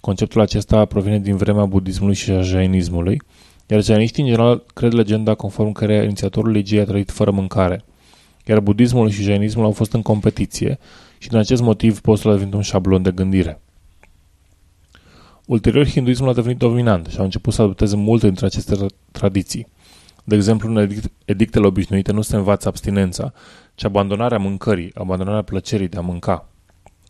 [0.00, 3.22] Conceptul acesta provine din vremea budismului și a jainismului,
[3.66, 7.84] iar jainiștii în general cred legenda conform care inițiatorul legii a trăit fără mâncare.
[8.46, 10.78] Iar budismul și jainismul au fost în competiție
[11.18, 13.60] și din acest motiv postul a devenit un șablon de gândire.
[15.46, 19.68] Ulterior, hinduismul a devenit dominant și a început să adopteze multe dintre aceste tradiții.
[20.24, 23.32] De exemplu, în edict, edictele obișnuite nu se învață abstinența,
[23.74, 26.48] ci abandonarea mâncării, abandonarea plăcerii de a mânca.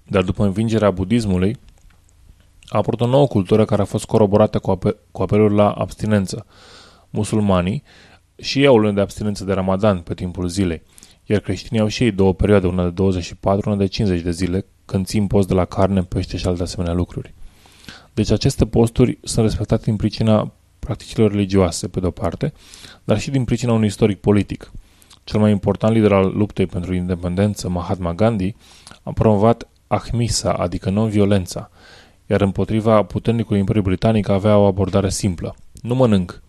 [0.07, 1.57] Dar după învingerea budismului,
[2.67, 6.47] a apărut o nouă cultură care a fost coroborată cu, apel, cu apelul la abstinență.
[7.11, 7.83] Musulmanii
[8.37, 10.83] și ei au luni de abstinență de Ramadan pe timpul zilei,
[11.27, 14.65] iar creștinii au și ei două perioade, una de 24, una de 50 de zile,
[14.85, 17.35] când țin post de la carne, pește și alte asemenea lucruri.
[18.15, 22.53] Deci aceste posturi sunt respectate din pricina practicilor religioase, pe de-o parte,
[23.05, 24.73] dar și din pricina unui istoric politic.
[25.25, 28.55] Cel mai important lider al luptei pentru independență, Mahatma Gandhi,
[29.03, 31.71] a promovat ahmisa, adică non-violența,
[32.27, 35.55] iar împotriva puternicului Imperiu Britanic avea o abordare simplă.
[35.83, 36.43] Nu mănânc,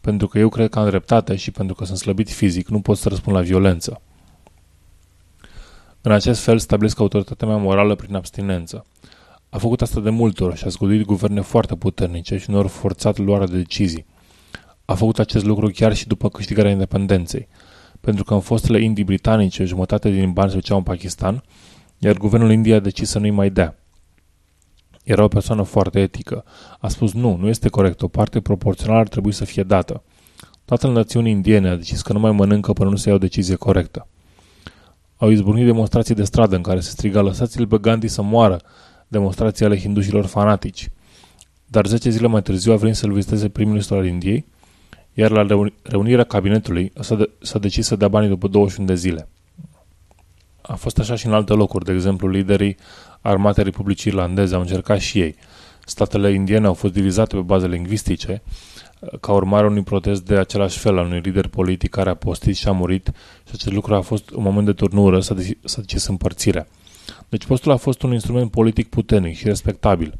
[0.00, 2.96] pentru că eu cred că am dreptate și pentru că sunt slăbit fizic, nu pot
[2.96, 4.00] să răspund la violență.
[6.02, 8.86] În acest fel stabilesc autoritatea mea morală prin abstinență.
[9.48, 13.18] A făcut asta de multe ori și a zgudit guverne foarte puternice și uneori forțat
[13.18, 14.06] luarea de decizii.
[14.84, 17.48] A făcut acest lucru chiar și după câștigarea independenței,
[18.00, 21.42] pentru că în fostele Indii britanice jumătate din bani se duceau în Pakistan,
[21.98, 23.78] iar guvernul Indiei a decis să nu-i mai dea.
[25.04, 26.44] Era o persoană foarte etică.
[26.78, 30.02] A spus nu, nu este corect, o parte proporțională ar trebui să fie dată.
[30.64, 33.54] Tatăl națiunii indiene a decis că nu mai mănâncă până nu se ia o decizie
[33.54, 34.06] corectă.
[35.20, 38.60] Au izburnit demonstrații de stradă în care se striga lăsați-l pe Gandhi să moară,
[39.08, 40.88] demonstrații ale hindușilor fanatici.
[41.66, 44.44] Dar 10 zile mai târziu a venit să-l viziteze primul ministru al Indiei,
[45.14, 45.46] iar la
[45.82, 49.28] reunirea cabinetului s-a, de- s-a decis să dea banii după 21 de zile.
[50.62, 52.76] A fost așa și în alte locuri, de exemplu, liderii
[53.20, 55.34] armatei Republicii Irlandeze au încercat și ei.
[55.84, 58.42] Statele indiene au fost divizate pe baze lingvistice,
[59.20, 62.68] ca urmare unui protest de același fel al unui lider politic care a postit și
[62.68, 63.10] a murit
[63.46, 66.66] și acest lucru a fost un moment de turnură, s-a, decis, s-a decis împărțirea.
[67.28, 70.14] Deci postul a fost un instrument politic puternic și respectabil.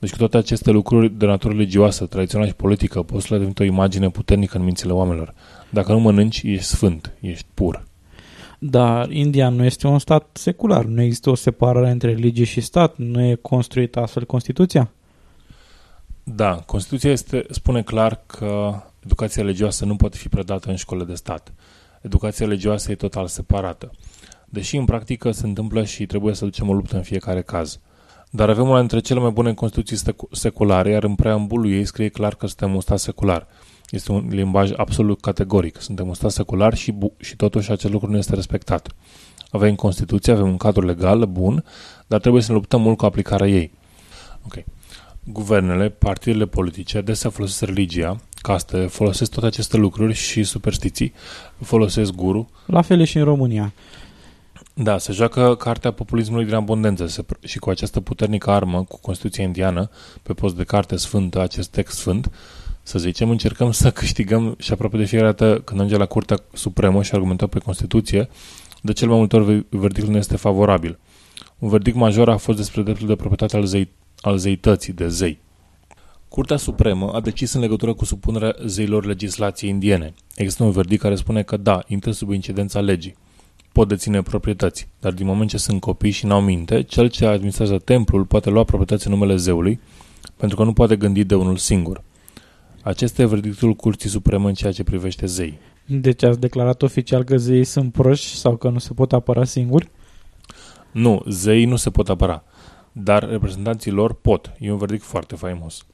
[0.00, 3.64] Deci cu toate aceste lucruri de natură religioasă, tradițională și politică, postul a devenit o
[3.64, 5.34] imagine puternică în mințile oamenilor.
[5.70, 7.86] Dacă nu mănânci, ești sfânt, ești pur.
[8.58, 12.96] Dar India nu este un stat secular, nu există o separare între religie și stat,
[12.96, 14.92] nu e construită astfel Constituția?
[16.34, 21.14] Da, Constituția este, spune clar că educația religioasă nu poate fi predată în școle de
[21.14, 21.52] stat.
[22.00, 23.90] Educația religioasă e total separată.
[24.44, 27.80] Deși în practică se întâmplă și trebuie să ducem o luptă în fiecare caz.
[28.30, 32.34] Dar avem una dintre cele mai bune Constituții seculare, iar în preambulul ei scrie clar
[32.34, 33.46] că suntem un stat secular.
[33.90, 35.80] Este un limbaj absolut categoric.
[35.80, 38.88] Suntem un stat secular și, bu- și totuși acest lucru nu este respectat.
[39.50, 41.64] Avem Constituție, avem un cadru legal bun,
[42.06, 43.72] dar trebuie să ne luptăm mult cu aplicarea ei.
[44.44, 44.64] Ok.
[45.32, 51.12] Guvernele, partidele politice adesea folosesc religia, caste, folosesc toate aceste lucruri și superstiții,
[51.62, 52.50] folosesc guru.
[52.66, 53.72] La fel e și în România.
[54.74, 59.44] Da, se joacă cartea populismului din abundență se, și cu această puternică armă, cu Constituția
[59.44, 59.90] indiană,
[60.22, 62.30] pe post de carte sfântă, acest text sfânt,
[62.82, 67.02] să zicem, încercăm să câștigăm și aproape de fiecare dată când ajunge la Curtea Supremă
[67.02, 68.28] și argumentăm pe Constituție,
[68.82, 70.98] de cel mai multe ori verdictul nu este favorabil.
[71.58, 73.88] Un verdict major a fost despre dreptul de proprietate al, zei,
[74.20, 75.40] al zeității, de zei.
[76.28, 80.14] Curtea Supremă a decis în legătură cu supunerea zeilor legislației indiene.
[80.34, 83.16] Există un verdict care spune că da, intră sub incidența legii.
[83.72, 87.78] Pot deține proprietăți, dar din moment ce sunt copii și n-au minte, cel ce administrează
[87.78, 89.80] templul poate lua proprietăți în numele zeului,
[90.36, 92.02] pentru că nu poate gândi de unul singur.
[92.82, 95.58] Acesta e verdictul Curții Supreme în ceea ce privește zei.
[95.86, 99.90] Deci ați declarat oficial că zeii sunt proști sau că nu se pot apăra singuri?
[100.92, 102.44] Nu, zeii nu se pot apăra,
[102.92, 104.52] dar reprezentanții lor pot.
[104.58, 105.86] E un verdict foarte faimos.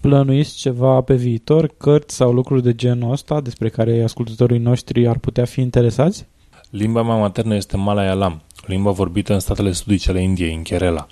[0.00, 5.18] Plănuiți ceva pe viitor, cărți sau lucruri de genul ăsta despre care ascultătorii noștri ar
[5.18, 6.26] putea fi interesați?
[6.70, 11.06] Limba mea maternă este Malayalam, limba vorbită în statele sudice ale Indiei, în Kerala.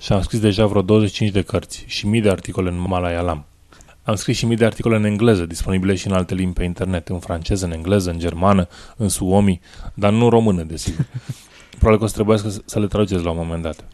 [0.00, 3.44] Și am scris deja vreo 25 de cărți și mii de articole în Malayalam.
[4.02, 7.08] Am scris și mii de articole în engleză, disponibile și în alte limbi pe internet,
[7.08, 9.60] în franceză, în engleză, în germană, în suomi,
[9.94, 11.06] dar nu în română, desigur.
[11.78, 13.84] Probabil că o să trebuiască să le traduceți la un moment dat.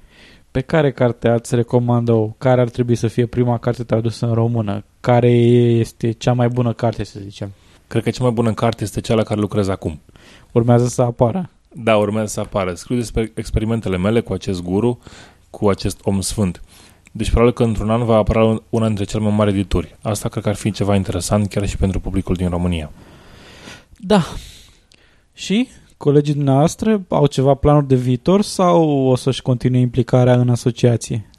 [0.52, 2.26] Pe care carte ați recomandă-o?
[2.26, 4.84] Care ar trebui să fie prima carte tradusă în română?
[5.00, 7.52] Care este cea mai bună carte, să zicem?
[7.86, 10.00] Cred că cea mai bună carte este cea la care lucrez acum.
[10.52, 11.50] Urmează să apară.
[11.74, 12.74] Da, urmează să apară.
[12.74, 14.98] Scriu despre experimentele mele cu acest guru,
[15.50, 16.62] cu acest om sfânt.
[17.12, 19.96] Deci probabil că într-un an va apărea una dintre cele mai mari edituri.
[20.02, 22.90] Asta cred că ar fi ceva interesant chiar și pentru publicul din România.
[23.96, 24.22] Da.
[25.34, 25.68] Și
[26.02, 31.30] colegii dumneavoastră au ceva planuri de viitor sau o să-și continue implicarea în asociație?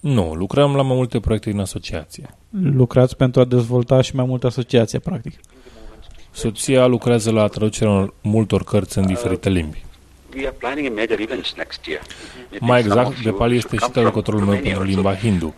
[0.00, 2.36] Nu, lucrăm la mai multe proiecte din asociație.
[2.50, 5.40] Lucrați pentru a dezvolta și mai multe asociație, practic.
[6.30, 9.84] Soția lucrează la traducerea multor cărți în diferite limbi.
[10.36, 12.02] We are planning major events next year.
[12.60, 15.54] Mai exact, Depali este și traducătorul meu pentru limba hindu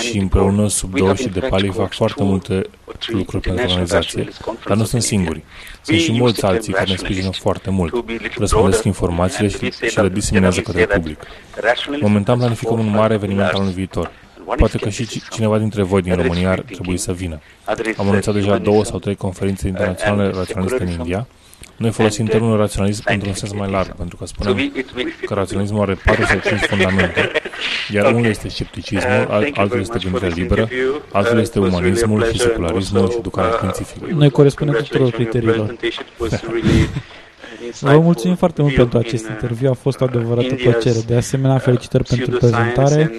[0.00, 2.62] și împreună sub două și Depali fac foarte multe
[3.06, 4.28] lucruri pentru organizație,
[4.66, 5.42] dar nu sunt singuri.
[5.82, 8.04] Sunt și mulți alții care ne sprijină foarte mult,
[8.38, 11.22] răspundesc informațiile și, și le diseminează către public.
[12.00, 14.10] Momentan planificăm un mare eveniment al anului viitor.
[14.56, 17.40] Poate că și cineva dintre voi din România ar trebui să vină.
[17.96, 21.26] Am anunțat deja două sau trei conferințe internaționale raționaliste în India,
[21.80, 24.72] noi folosim termenul raționalism într-un sens mai larg, pentru că spunem
[25.26, 27.30] că raționalismul are patru sau cinci fundamente,
[27.90, 30.68] iar unul este scepticismul, altul este gândirea liberă,
[31.12, 34.06] altul este umanismul și secularismul și educarea științifică.
[34.14, 35.76] Noi corespundem tuturor criteriilor.
[37.80, 40.98] Vă mulțumim foarte mult pentru acest interviu, a fost o adevărată plăcere.
[41.06, 43.10] De asemenea, felicitări pentru prezentare.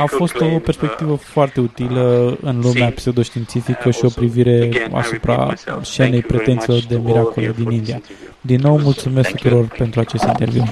[0.00, 5.52] A fost o perspectivă foarte utilă în lumea pseudoștiințifică și o privire asupra
[5.82, 8.00] scenei pretențiilor de miracole din India.
[8.40, 10.64] Din nou, mulțumesc tuturor pentru acest interviu.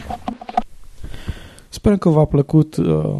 [1.68, 3.16] Sper că v-a plăcut uh,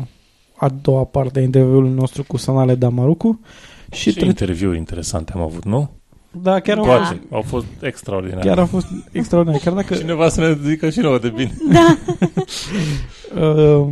[0.56, 3.40] a doua parte a interviului nostru cu Sanale Damarucu.
[3.92, 5.90] Și, și tre- interviuri interesante am avut, nu?
[6.42, 7.20] Da, chiar au, Toate.
[7.30, 8.48] au fost extraordinare.
[8.48, 9.60] Chiar au fost extraordinare.
[9.64, 9.94] Chiar dacă...
[9.94, 11.54] Cineva să ne zică și nouă de bine.
[11.72, 11.96] Da.
[13.40, 13.84] uh,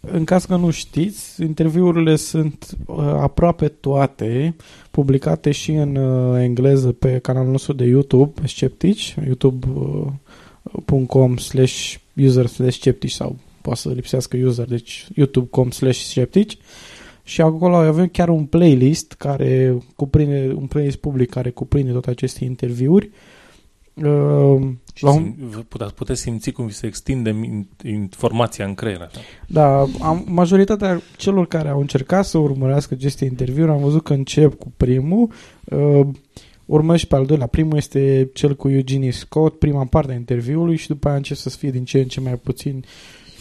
[0.00, 4.54] în caz că nu știți, interviurile sunt uh, aproape toate
[4.90, 12.76] publicate și în uh, engleză pe canalul nostru de YouTube, Sceptici, youtube.com slash user slash
[12.76, 16.58] sceptici sau poate să lipsească user, deci youtube.com slash sceptici
[17.30, 22.44] și acolo avem chiar un playlist care cuprinde, un playlist public care cuprinde toate aceste
[22.44, 23.10] interviuri.
[23.94, 24.68] Uh,
[25.00, 25.34] la un...
[25.68, 27.34] puteți, puteți simți cum vi se extinde
[27.84, 29.00] informația în creier.
[29.00, 29.20] Așa.
[29.46, 34.54] Da, am, majoritatea celor care au încercat să urmărească aceste interviuri am văzut că încep
[34.54, 35.30] cu primul,
[35.64, 36.06] uh,
[36.66, 37.46] urmă și pe al doilea.
[37.46, 41.48] Primul este cel cu Eugenie Scott, prima parte a interviului și după aia încep să
[41.48, 42.84] fie din ce în ce mai puțin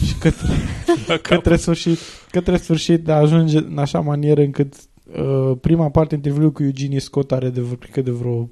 [0.05, 0.47] și către,
[1.21, 1.97] către, sfârșit,
[2.31, 4.73] către sfârșit ajunge în așa manieră încât
[5.17, 8.49] uh, prima parte interviului cu Eugenie Scott are de, cred de vreo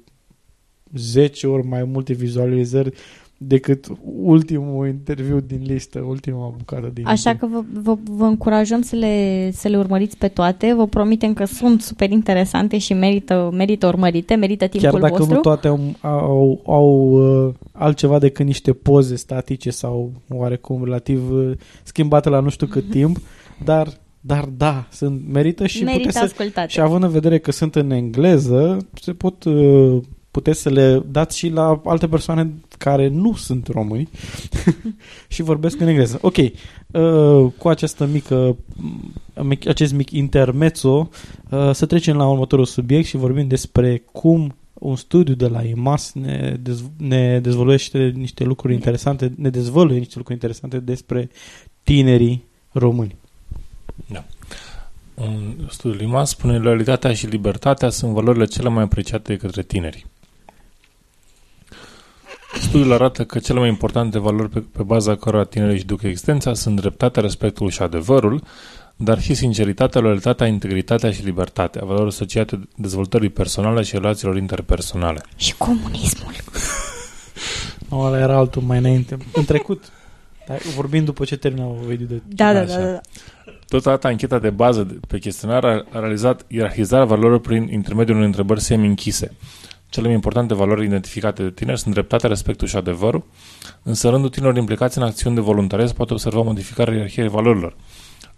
[0.94, 2.92] 10 ori mai multe vizualizări
[3.40, 3.86] decât
[4.22, 9.50] ultimul interviu din listă, ultima bucată din Așa că vă, vă, vă încurajăm să le,
[9.52, 10.74] să le urmăriți pe toate.
[10.74, 15.34] Vă promitem că sunt super interesante și merită, merită urmărite, merită timpul Chiar dacă vostru.
[15.34, 17.10] nu toate au, au, au
[17.46, 21.50] uh, altceva decât niște poze statice sau oarecum relativ uh,
[21.82, 23.18] schimbate la nu știu cât timp,
[23.64, 23.88] dar
[24.20, 26.68] dar da, sunt, merită și Merită puteți să, ascultate.
[26.68, 30.02] și având în vedere că sunt în engleză, se pot uh,
[30.38, 34.08] puteți să le dați și la alte persoane care nu sunt români
[35.34, 36.18] și vorbesc în engleză.
[36.20, 38.56] Ok, uh, cu această mică,
[39.42, 41.08] mic, acest mic intermezzo,
[41.50, 46.12] uh, să trecem la următorul subiect și vorbim despre cum un studiu de la IMAS
[46.12, 51.30] ne, dez, ne dezvăluiește niște lucruri interesante, ne dezvăluie niște lucruri interesante despre
[51.82, 53.16] tinerii români.
[54.06, 54.24] Da.
[55.14, 60.06] Un studiu IMAS spune loialitatea și libertatea sunt valorile cele mai apreciate de către tineri.
[62.54, 66.54] Studiul arată că cele mai importante valori pe, pe baza cărora tinerii își duc existența
[66.54, 68.42] sunt dreptatea, respectul și adevărul,
[68.96, 75.20] dar și sinceritatea, loialitatea, integritatea și libertatea, valori asociate dezvoltării personale și relațiilor interpersonale.
[75.36, 76.32] Și comunismul.
[77.88, 79.16] Nu, ăla era altul mai înainte.
[79.32, 79.84] În trecut.
[80.46, 82.22] Dar vorbim după ce termină Ovidiu de...
[82.28, 82.78] Da, da, Așa.
[82.78, 83.00] da, da.
[83.68, 88.28] Totodată, ancheta de bază de- pe chestionar a a realizat ierarhizarea valorilor prin intermediul unei
[88.28, 89.36] întrebări semi-închise.
[89.88, 93.24] Cele mai importante valori identificate de tineri sunt dreptatea, respectul și adevărul,
[93.82, 97.76] însă rândul tinerilor implicați în acțiuni de voluntariat poate observa modificarea ierarhiei valorilor.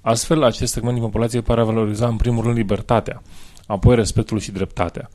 [0.00, 3.22] Astfel, acest segment din populație pare a valoriza în primul rând libertatea,
[3.66, 5.10] apoi respectul și dreptatea.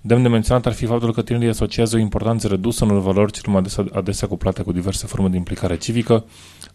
[0.00, 3.42] Demn de menționat ar fi faptul că tinerii asociază o importanță redusă unor valori cel
[3.46, 6.24] mai adesea, adesea cuplate cu diverse forme de implicare civică,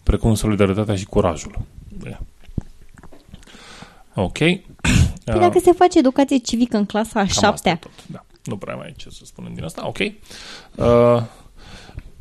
[0.04, 1.60] precum solidaritatea și curajul.
[2.04, 2.20] Yeah.
[4.14, 4.38] Ok.
[5.26, 8.26] Păi dacă se face educație civică în clasa a Cam asta șaptea, tot, da.
[8.46, 9.88] Nu prea mai ai ce să spunem din asta.
[9.88, 9.98] Ok.
[10.76, 11.24] Uh,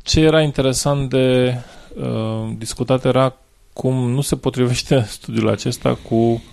[0.01, 1.55] ce era interesant de
[1.95, 3.35] uh, discutat era
[3.73, 6.43] cum nu se potrivește studiul acesta cu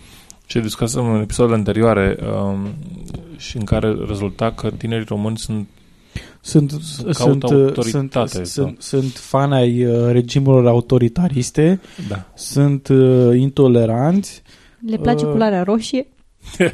[0.47, 2.69] ce discutăm în episoadele anterioare uh,
[3.37, 5.69] și în care rezulta că tinerii români sunt
[6.41, 11.81] Sunt, Sunt- sunt, caută sunt, autoritate sunt, sau- sunt, sunt fan ai uh, regimurilor autoritariste,
[12.09, 12.31] Da.
[12.35, 14.43] sunt uh, intoleranți.
[14.87, 16.07] Le place Uh, culoarea roșie?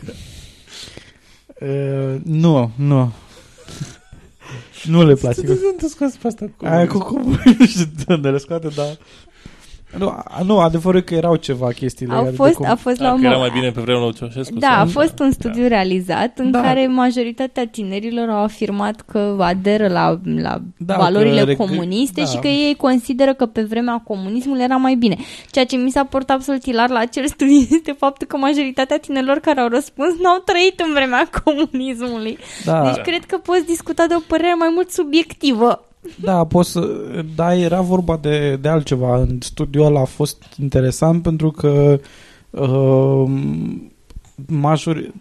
[1.61, 3.13] Uh, nu, nu.
[4.93, 5.41] nu le place.
[5.47, 6.65] Sunt scos pe asta cu...
[6.67, 8.99] Aia cu cum nu știu de unde le scoate, dar...
[9.97, 12.66] Nu, a- nu, adevărul e că erau ceva chestii Au legate de fost, cum...
[12.66, 14.59] a fost la Da, un că era moment- mai bine pe vremea lui Ceaușescu.
[14.59, 16.61] Da, sau- a fost un studiu realizat în Da.
[16.61, 22.26] care majoritatea tinerilor au afirmat că aderă la, la Da, valorile că reg- comuniste da.
[22.26, 25.16] și că ei consideră că pe vremea comunismului era mai bine.
[25.51, 29.39] Ceea ce mi s-a părut absolut hilar la acel studiu este faptul că majoritatea tinerilor
[29.39, 32.39] care au răspuns n-au trăit în vremea comunismului.
[32.64, 35.82] Da, Deci cred că poți discuta de o părere mai mult subiectivă.
[36.20, 36.88] Da, poți să...
[37.34, 39.16] Da, era vorba de, de altceva.
[39.20, 42.01] În studiul ăla a fost interesant pentru că
[42.51, 43.24] uh,
[44.46, 45.12] major...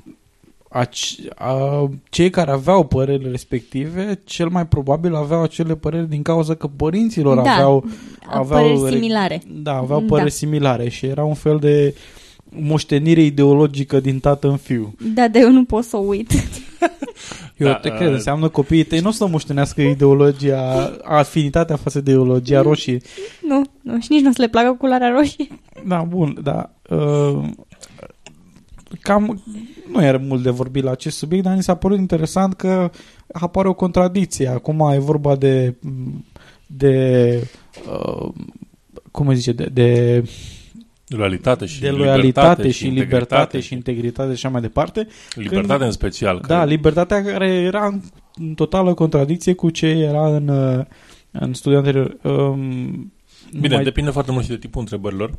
[0.69, 6.53] Aci, a, cei care aveau părerile respective, cel mai probabil aveau acele păreri din cauza
[6.53, 7.86] că părinților Da, aveau,
[8.28, 9.41] Au aveau păreri re- similare.
[9.47, 10.05] Da, aveau Da.
[10.05, 11.95] păreri similare și era un fel de
[12.50, 14.93] moștenire ideologică din tată în fiu.
[15.14, 16.32] Da, dar eu nu pot să o uit.
[17.58, 22.02] Eu Da, te uh, cred, înseamnă copiii tăi nu o să moștenească ideologia, afinitatea față
[22.02, 23.02] de ideologia roșie.
[23.48, 25.48] nu, nu, și nici nu o să le placă culoarea roșie.
[25.88, 26.70] Da, bun, da.
[26.89, 27.43] Uh,
[29.02, 29.43] cam
[29.91, 32.91] nu era mult de vorbit la acest subiect, dar mi s-a părut interesant că
[33.32, 34.48] apare o contradicție.
[34.48, 35.76] Acum e vorba de
[36.68, 37.43] de
[37.91, 38.30] uh,
[39.12, 40.24] cum îi zice, de, de,
[41.08, 45.08] Loialitate și de libertate loialitate și libertate integritate și integritate și așa mai departe.
[45.36, 46.43] Libertate Când- în special.
[46.47, 48.01] Da, că- libertatea care era în,
[48.36, 50.86] în totală contradicție cu ce era în, uh,
[51.32, 52.18] în studiul anterior.
[52.24, 53.12] Um,
[53.60, 55.32] Bine, mai, depinde foarte mult și de tipul întrebărilor.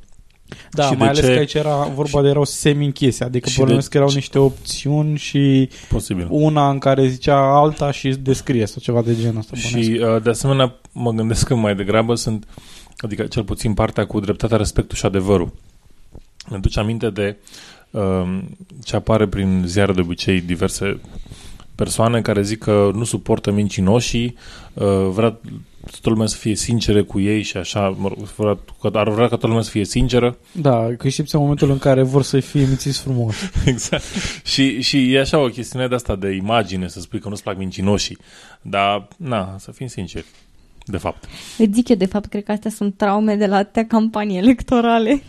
[0.70, 3.58] da, și mai de ales ce- că aici era vorba de erau semi-închise, adică și
[3.58, 6.26] bănuiesc de- că erau niște opțiuni și Posibil.
[6.30, 9.52] una în care zicea alta și descrie sau ceva de genul ăsta.
[9.72, 9.90] bănuiesc.
[9.90, 12.46] Și uh, de asemenea mă gândesc că mai degrabă sunt,
[12.98, 15.52] adică cel puțin partea cu dreptatea, respectul și adevărul.
[16.48, 17.36] Îmi duce aminte de
[17.90, 18.38] uh,
[18.84, 21.00] ce apare prin ziare de obicei diverse
[21.74, 24.36] persoane care zic că nu suportă mincinoșii,
[24.74, 25.38] uh, vrea
[25.90, 29.22] toată lumea să fie sincere cu ei și așa, mă rog, vrea, că ar vrea
[29.22, 30.36] ca toată lumea să fie sinceră.
[30.52, 33.36] Da, că știți în momentul în care vor să fie mințiți frumos.
[33.64, 34.04] exact.
[34.44, 37.56] Și, și e așa o chestiune de asta de imagine, să spui că nu-ți plac
[37.56, 38.18] mincinoșii.
[38.62, 40.26] Dar, na, să fim sinceri.
[40.90, 41.24] De fapt.
[41.58, 45.22] Îți zic eu, de fapt, cred că astea sunt traume de la atâtea campanii electorale.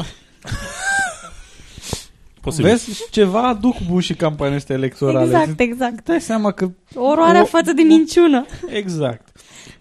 [2.41, 2.70] Posibil.
[2.70, 5.26] Vezi, ceva aduc bun și campania astea electorale.
[5.26, 6.05] Exact, exact.
[6.05, 6.70] Dai seama că...
[6.95, 8.45] Oroarea O- față de minciună.
[8.68, 9.28] Exact.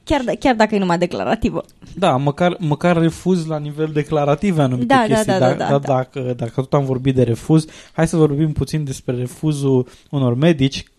[0.05, 1.65] Chiar, d- chiar dacă e numai declarativă.
[1.95, 5.33] Da, măcar, măcar refuz la nivel declarativ anumite Da, da, chestii.
[5.33, 5.95] da, dar, da, da, dar da.
[5.95, 10.77] Dacă, dacă tot am vorbit de refuz, hai să vorbim puțin despre refuzul unor medici
[10.79, 10.98] uh,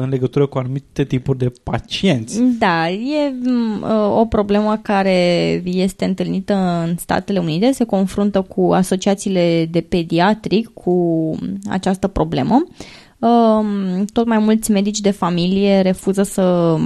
[0.00, 2.42] în legătură cu anumite tipuri de pacienți.
[2.58, 3.84] Da, e m,
[4.18, 5.16] o problemă care
[5.64, 11.36] este întâlnită în Statele Unite, se confruntă cu asociațiile de pediatric cu
[11.68, 12.66] această problemă.
[13.18, 16.76] Um, Tot mai mulți medici de familie refuză să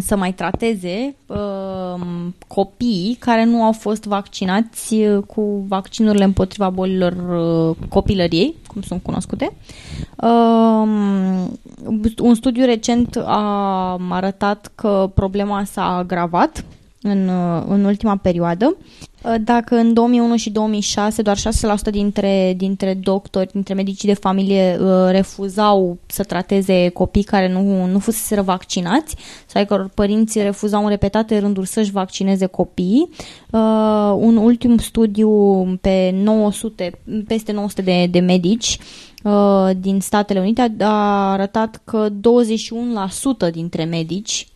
[0.00, 7.12] să mai trateze um, copiii care nu au fost vaccinați uh, cu vaccinurile împotriva bolilor
[7.12, 9.52] uh, copilăriei, cum sunt cunoscute.
[10.16, 11.58] Um,
[12.18, 16.64] un studiu recent a arătat că problema s-a agravat
[17.06, 18.76] în, uh, în ultima perioadă.
[19.22, 24.78] Uh, Dacă în 2001 și 2006 doar 6% dintre, dintre doctori, dintre medicii de familie
[24.80, 30.82] uh, refuzau să trateze copii care nu, nu fuseseră vaccinați, sau ai căror părinții refuzau
[30.82, 33.08] în repetate rânduri să-și vaccineze copiii,
[33.50, 35.30] uh, un ultim studiu
[35.80, 38.78] pe 900, peste 900 de, de medici
[39.24, 42.08] uh, din Statele Unite a, a arătat că
[43.48, 44.48] 21% dintre medici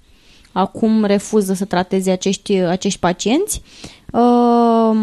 [0.59, 3.63] acum refuză să trateze acești, acești pacienți.
[4.13, 4.97] Uh,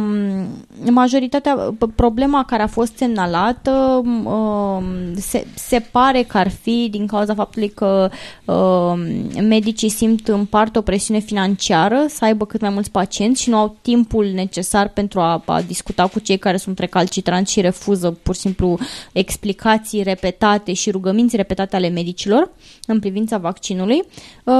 [0.90, 4.84] majoritatea, p- problema care a fost semnalată uh,
[5.16, 8.10] se, se pare că ar fi din cauza faptului că
[8.46, 8.94] uh,
[9.42, 13.58] medicii simt în parte o presiune financiară să aibă cât mai mulți pacienți și nu
[13.58, 18.36] au timpul necesar pentru a, a discuta cu cei care sunt recalcitranți și refuză pur
[18.36, 18.78] și simplu
[19.12, 22.50] explicații repetate și rugăminți repetate ale medicilor
[22.88, 24.04] în privința vaccinului.
[24.44, 24.54] Uh,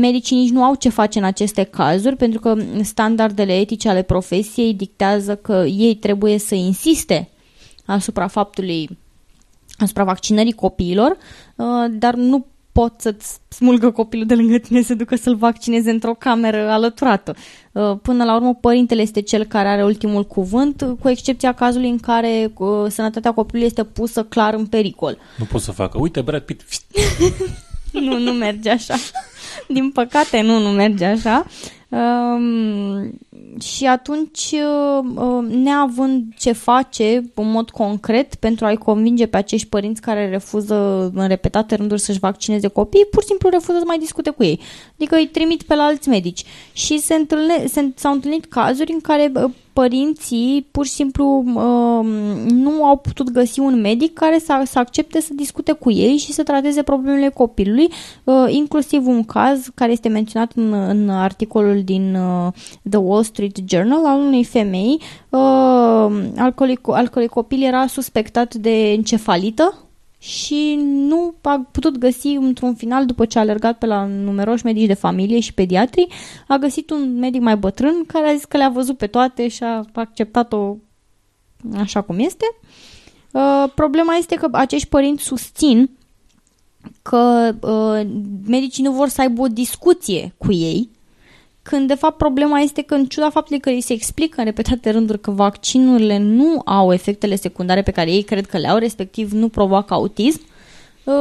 [0.00, 4.74] medicii nici nu au ce face în aceste cazuri pentru că standardele etice ale profesiei
[4.74, 7.28] dictează că ei trebuie să insiste
[7.84, 8.88] asupra faptului
[9.78, 11.16] asupra vaccinării copiilor,
[11.56, 16.14] uh, dar nu pot să-ți smulgă copilul de lângă tine să ducă să-l vaccineze într-o
[16.14, 17.36] cameră alăturată.
[17.72, 21.98] Uh, Până la urmă, părintele este cel care are ultimul cuvânt, cu excepția cazului în
[21.98, 25.18] care uh, sănătatea copilului este pusă clar în pericol.
[25.38, 25.98] Nu pot să facă.
[25.98, 26.64] Uite, Brad Pitt.
[28.06, 28.94] nu, nu merge așa.
[29.68, 31.46] Din păcate, nu, nu merge așa.
[31.96, 33.12] Um,
[33.60, 40.00] și atunci, uh, neavând ce face în mod concret pentru a-i convinge pe acești părinți
[40.00, 44.30] care refuză în repetate rânduri să-și vaccineze copiii, pur și simplu refuză să mai discute
[44.30, 44.60] cu ei.
[44.94, 46.44] Adică îi trimit pe la alți medici.
[46.72, 52.06] Și se întâlne, se, s-au întâlnit cazuri în care uh, părinții pur și simplu uh,
[52.50, 56.32] nu au putut găsi un medic care să, să accepte să discute cu ei și
[56.32, 57.88] să trateze problemele copilului,
[58.24, 62.52] uh, inclusiv un caz care este menționat în, în articolul din uh,
[62.90, 65.40] The Wall Street Journal al unei femei uh,
[66.36, 69.86] al cărui, al cărui copil era suspectat de encefalită
[70.18, 74.86] și nu a putut găsi într-un final, după ce a alergat pe la numeroși medici
[74.86, 76.06] de familie și pediatri,
[76.48, 79.62] a găsit un medic mai bătrân care a zis că le-a văzut pe toate și
[79.62, 80.76] a acceptat-o
[81.76, 82.44] așa cum este.
[83.32, 85.90] Uh, problema este că acești părinți susțin
[87.02, 88.10] că uh,
[88.46, 90.90] medicii nu vor să aibă o discuție cu ei
[91.68, 94.90] când de fapt problema este că în ciuda faptului că îi se explică în repetate
[94.90, 99.32] rânduri că vaccinurile nu au efectele secundare pe care ei cred că le au, respectiv
[99.32, 100.40] nu provoacă autism,
[101.04, 101.14] uh,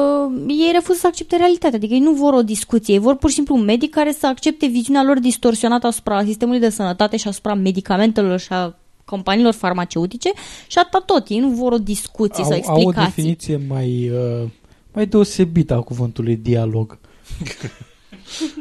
[0.48, 3.36] ei refuză să accepte realitatea, adică ei nu vor o discuție, ei vor pur și
[3.36, 7.54] simplu un medic care să accepte viziunea lor distorsionată asupra sistemului de sănătate și asupra
[7.54, 8.76] medicamentelor și a
[9.06, 10.32] companiilor farmaceutice
[10.68, 11.30] și atât tot.
[11.30, 12.98] Ei nu vor o discuție au, sau explicații.
[12.98, 14.50] Au o definiție mai, uh,
[14.94, 16.98] mai deosebită a cuvântului dialog.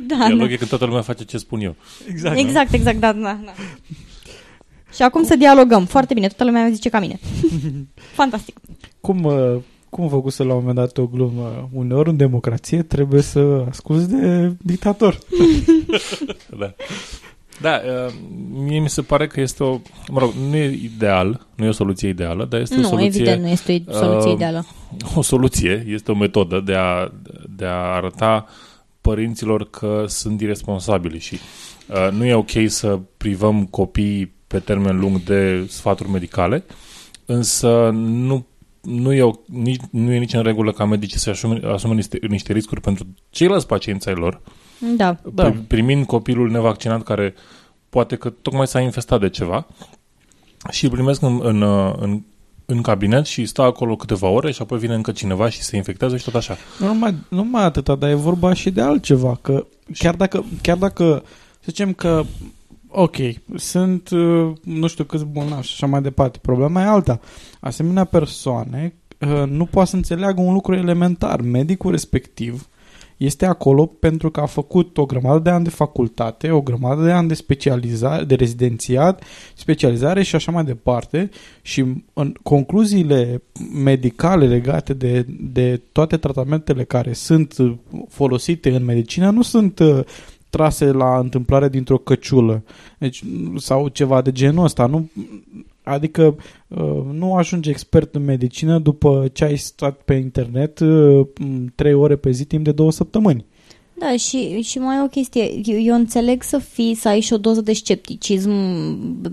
[0.07, 0.53] Da, Dialog da.
[0.53, 1.75] e când toată lumea face ce spun eu.
[2.09, 2.39] Exact.
[2.39, 3.53] Exact, exact, da, da, da.
[4.95, 5.85] Și acum să dialogăm.
[5.85, 7.19] Foarte bine, toată lumea zice ca mine.
[8.21, 8.61] Fantastic.
[9.01, 9.57] Cum, uh,
[9.91, 11.69] cum făcuse la un moment dat o glumă?
[11.73, 15.19] Uneori în democrație trebuie să asculți de dictator.
[16.59, 16.75] Da.
[17.61, 18.15] Da, uh,
[18.51, 19.81] mie mi se pare că este o...
[20.11, 23.07] Mă rog, nu e ideal, nu e o soluție ideală, dar este o Nu, soluție...
[23.07, 24.67] evident, nu este o soluție uh, ideală.
[25.15, 27.13] O soluție, este o metodă de a,
[27.57, 28.47] de a arăta
[29.05, 31.39] părinților că sunt irresponsabili și
[31.89, 36.65] uh, nu e ok să privăm copiii pe termen lung de sfaturi medicale,
[37.25, 38.47] însă nu,
[38.81, 42.19] nu, e, o, nici, nu e nici în regulă ca medicii să asume, asume niște,
[42.29, 44.41] niște riscuri pentru ceilalți pacienți ai lor,
[44.97, 45.17] Da.
[45.35, 45.51] Da.
[45.51, 47.35] pri- primind copilul nevaccinat care
[47.89, 49.67] poate că tocmai s-a infestat de ceva
[50.71, 52.23] și îl primesc în, în, uh, în,
[52.67, 56.17] în cabinet și stă acolo câteva ore și apoi vine încă cineva și se infectează
[56.17, 56.57] și tot așa.
[56.79, 59.39] Nu numai, nu numai atâta, dar e vorba și de altceva.
[59.43, 59.67] Că
[59.99, 61.23] chiar dacă, chiar dacă
[61.61, 62.25] să zicem că
[62.89, 63.17] ok,
[63.57, 67.21] sunt uh, nu știu câți bolnavi și așa mai departe, problema e alta.
[67.61, 71.41] Asemenea persoane uh, nu poate să înțeleagă un lucru elementar.
[71.41, 72.69] Medicul respectiv
[73.17, 77.11] este acolo pentru că a făcut o grămadă de ani de facultate, o grămadă de
[77.11, 81.31] ani de specializare, de rezidențiat, specializare și așa mai departe
[81.63, 83.43] și în concluziile
[83.75, 87.75] medicale legate de, de toate tratamentele care sunt uh,
[88.09, 90.01] folosite în medicină nu sunt uh,
[90.51, 92.63] trase la întâmplare dintr-o căciulă
[92.99, 93.25] deci,
[93.57, 94.87] sau ceva de genul ăsta.
[94.87, 95.11] Nu,
[95.85, 96.37] adică
[96.69, 101.27] uh, nu ajunge expert în medicină după ce ai stat pe internet uh,
[101.75, 103.45] trei ore pe zi timp de două săptămâni.
[103.97, 105.61] Da, și, și mai e o chestie.
[105.65, 108.51] Eu, eu înțeleg să fii, să ai și o doză de scepticism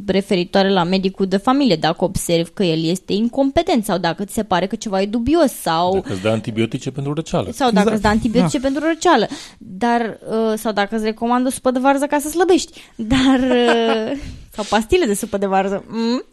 [0.06, 4.44] referitoare la medicul de familie, dacă observi că el este incompetent sau dacă ți se
[4.44, 5.94] pare că ceva e dubios sau...
[5.94, 7.52] Dacă îți dă antibiotice pentru răceală.
[7.52, 7.94] Sau dacă Exact.
[7.94, 8.68] îți dă antibiotice da.
[8.68, 9.28] pentru răceală.
[9.58, 12.82] Dar, uh, sau dacă îți recomandă supă de varză ca să slăbești.
[12.96, 14.20] Dar, uh,
[14.52, 15.84] sau pastile de supă de varză.
[15.88, 16.24] Mm?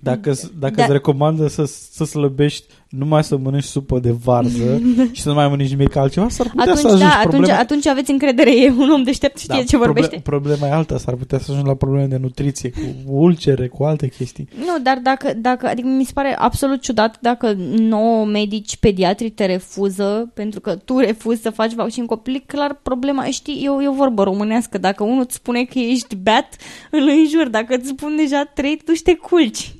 [0.00, 0.82] Dacă, dacă Da.
[0.82, 2.66] îți recomandă să, să slăbești
[2.98, 4.80] numai să mănânci supă de varză
[5.12, 7.58] și să nu mai mănânci nimic altceva, s-ar putea Atunci, să ajungi da, atunci, problema...
[7.58, 10.20] atunci aveți încredere, e un om deștept, știe ce vorbește.
[10.22, 13.84] Problema, problema e alta, s-ar putea să ajungi la probleme de nutriție, cu ulcere, cu
[13.84, 14.48] alte chestii.
[14.58, 19.46] Nu, dar dacă, dacă, adică mi se pare absolut ciudat dacă nouă medici pediatri te
[19.46, 23.88] refuză pentru că tu refuzi să faci vaccin copil, clar problema, știi, e o, e
[23.88, 26.56] o vorbă românească, dacă unul îți spune că ești beat,
[26.90, 29.74] îl înjur, dacă îți spun deja trei, tu te culci.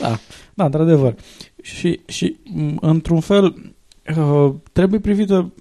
[0.00, 0.18] Da,
[0.54, 1.14] da, într-adevăr.
[1.62, 3.74] Și, și m, într-un fel
[4.18, 5.52] uh, trebuie privită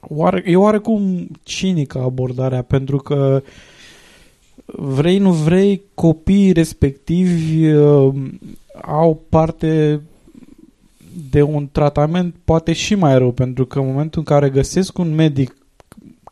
[0.00, 3.42] oare, e oarecum cinică abordarea pentru că
[4.66, 8.14] vrei, nu vrei, copiii respectivi uh,
[8.82, 10.00] au parte
[11.30, 15.14] de un tratament poate și mai rău, pentru că în momentul în care găsesc un
[15.14, 15.56] medic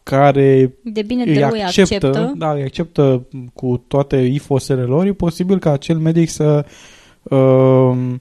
[0.02, 2.32] care De bine de îi rău îi acceptă, acceptă.
[2.36, 6.64] da, îi acceptă cu toate ifosele lor, e posibil ca acel medic să
[7.22, 8.14] uh,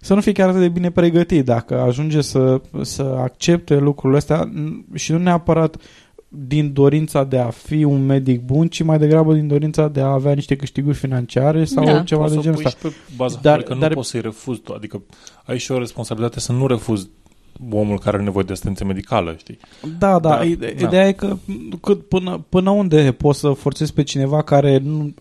[0.00, 4.48] să nu fie chiar atât de bine pregătit dacă ajunge să, să accepte lucrurile astea
[4.50, 5.76] n- și nu neapărat
[6.30, 10.06] din dorința de a fi un medic bun, ci mai degrabă din dorința de a
[10.06, 12.02] avea niște câștiguri financiare sau Da.
[12.02, 12.88] ceva Poți de să genul pui ăsta.
[12.88, 15.02] și pe baza Dar- dar, că dar- nu poți să-i refuzi, tu, adică
[15.44, 17.08] ai și o responsabilitate să nu refuzi
[17.70, 19.58] omul care are nevoie de asistență medicală, știi?
[19.98, 20.86] Da, da, Da, ide- da.
[20.86, 21.36] ideea e că
[21.80, 25.14] cât, până, până unde poți să forțezi pe cineva care nu,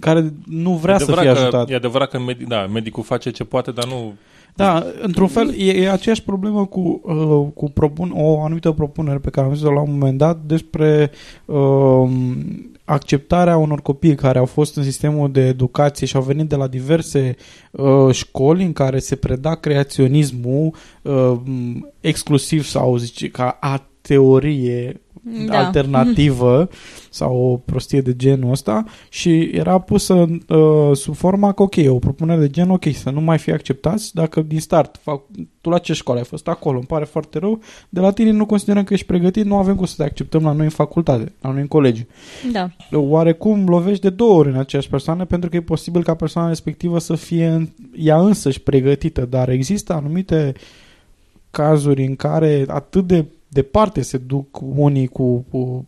[0.00, 1.70] care nu vrea E să fie adevărat că, ajutat.
[1.70, 4.12] E adevărat că medi- da, medicul face ce poate, dar nu...
[4.54, 9.30] Da, într-un fel e, e aceeași problemă cu, uh, cu propun, o anumită propunere pe
[9.30, 11.10] care am zis-o la un moment dat despre
[11.44, 12.08] uh,
[12.92, 16.66] acceptarea unor copii care au fost în sistemul de educație și au venit de la
[16.66, 17.36] diverse
[17.70, 21.34] uh, școli în care se preda creaționismul uh,
[22.00, 25.00] exclusiv sau zice ca a teorie
[25.46, 25.58] Da.
[25.66, 26.68] alternativă
[27.10, 30.14] sau o prostie de genul ăsta și era pusă
[30.48, 34.14] uh, sub forma că ok, o propunere de gen ok, să nu mai fie acceptați
[34.14, 35.20] dacă din start, fac,
[35.60, 38.46] tu la ce școală ai fost acolo, îmi pare foarte rău, de la tine nu
[38.46, 41.50] considerăm că ești pregătit, nu avem cum să te acceptăm la noi în facultate, la
[41.50, 42.06] noi în colegiu.
[42.52, 42.70] Da.
[42.92, 46.98] Oarecum lovești de două ori în aceeași persoană pentru că e posibil ca persoana respectivă
[46.98, 50.52] să fie în- ea însăși pregătită, dar există anumite
[51.50, 55.86] cazuri în care atât de departe se duc unii cu, cu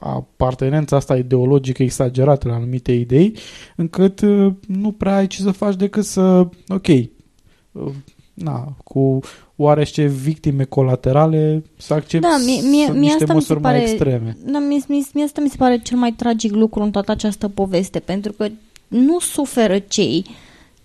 [0.00, 3.36] apartenența asta ideologică exagerată la anumite idei,
[3.76, 7.92] încât uh, nu prea ai ce să faci decât să, ok, uh,
[8.34, 9.20] na, cu
[9.56, 13.72] oarește victime colaterale să accepti Da, mie- mie- mie niște asta mi se măsuri mai
[13.72, 14.36] pare- extreme.
[14.44, 17.48] Da, mie, mie, mie asta mi se pare cel mai tragic lucru în toată această
[17.48, 18.48] poveste, pentru că
[18.88, 20.24] nu suferă cei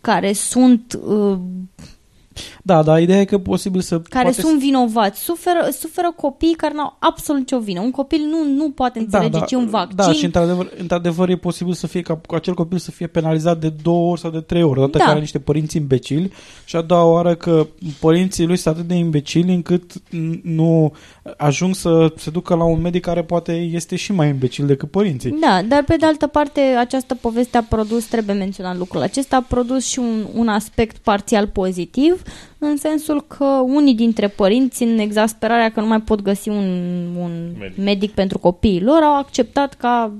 [0.01, 1.37] care sunt uh,
[2.63, 3.99] Da, dar ideea e că posibil să...
[3.99, 5.23] care poate sunt vinovați.
[5.23, 7.81] Suferă, suferă copii care n-au absolut nicio vină.
[7.81, 9.95] Un copil nu, nu poate înțelege ce e un vaccin.
[9.95, 13.73] Da, și într-adevăr, într-adevăr e posibil să fie ca acel copil să fie penalizat de
[13.81, 14.79] două ori sau de trei ori.
[14.79, 15.03] Odată Da.
[15.03, 16.31] că are niște părinți imbecili
[16.65, 17.67] și a doua oară că
[17.99, 20.93] părinții lui sunt atât de imbecili încât n- nu
[21.37, 25.37] ajung să se ducă la un medic care poate este și mai imbecil decât părinții.
[25.41, 29.41] Da, dar pe de altă parte această poveste a produs, trebuie menționat lucrul acesta, a
[29.47, 32.21] produs și un, un aspect parțial pozitiv,
[32.57, 36.65] în sensul că unii dintre părinți, în exasperarea că nu mai pot găsi un,
[37.19, 37.59] un Medic.
[37.59, 37.77] medic.
[37.83, 40.11] medic pentru copiii lor, au acceptat ca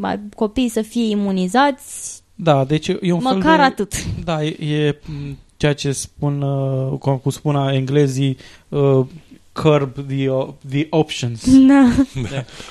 [0.00, 3.62] mai- copiii să fie imunizați, Da, deci e un măcar fel de...
[3.62, 3.92] atât.
[4.24, 8.36] Da, e, e m, ceea ce spun, uh, cum, cum spun englezii,
[8.68, 9.06] uh,
[9.52, 11.44] curb the, o- the options.
[11.66, 11.88] Da.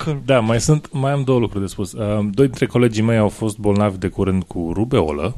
[0.04, 0.24] curb.
[0.26, 1.92] Da, mai sunt, mai am două lucruri de spus.
[1.92, 2.00] Uh,
[2.32, 5.36] Doi dintre colegii mei au fost bolnavi de curând cu rubeolă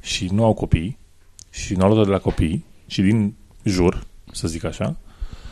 [0.00, 0.96] și nu au copii
[1.54, 4.96] și nu au luat de la copii și din jur, să zic așa.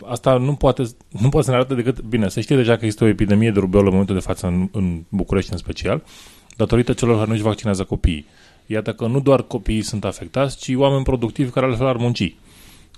[0.09, 3.05] Asta nu poate, nu poate să ne arate decât, bine, să știe deja că există
[3.05, 6.03] o epidemie de rubeolă în momentul de față în, în București în special,
[6.57, 8.26] datorită celor care nu-și vaccinează copiii.
[8.66, 12.34] Iată că nu doar copiii sunt afectați, ci oameni productivi care altfel ar munci.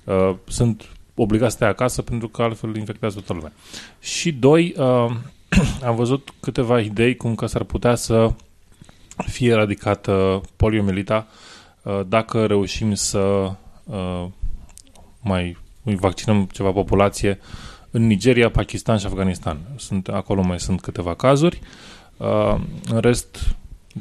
[0.05, 3.53] Uh, sunt obligați să stea acasă pentru că altfel infectează toată lumea.
[4.01, 5.11] Și doi, uh,
[5.89, 8.33] am văzut câteva idei cum că s-ar putea să
[9.17, 11.44] fie eradicată poliomielita uh,
[12.09, 13.51] dacă reușim să
[13.85, 14.25] uh,
[15.21, 17.39] mai vaccinăm ceva populație
[17.91, 19.59] în Nigeria, Pakistan și Afganistan.
[19.77, 21.61] Sunt, acolo mai sunt câteva cazuri.
[22.17, 22.55] Uh,
[22.91, 23.39] în rest,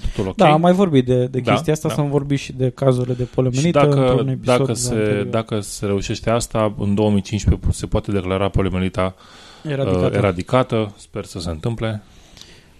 [0.01, 0.35] totul ok.
[0.35, 1.93] Da, am mai vorbit de, de Da, chestia asta, da.
[1.93, 5.25] să am vorbit și de cazurile de și poliomelită dacă, într-un episod dacă, se, anterior.
[5.25, 9.15] dacă se reușește asta, în 2015 se poate declara poliomielita
[9.63, 10.05] Eradicată.
[10.05, 10.93] uh, eradicată.
[10.97, 12.03] Sper să se întâmple.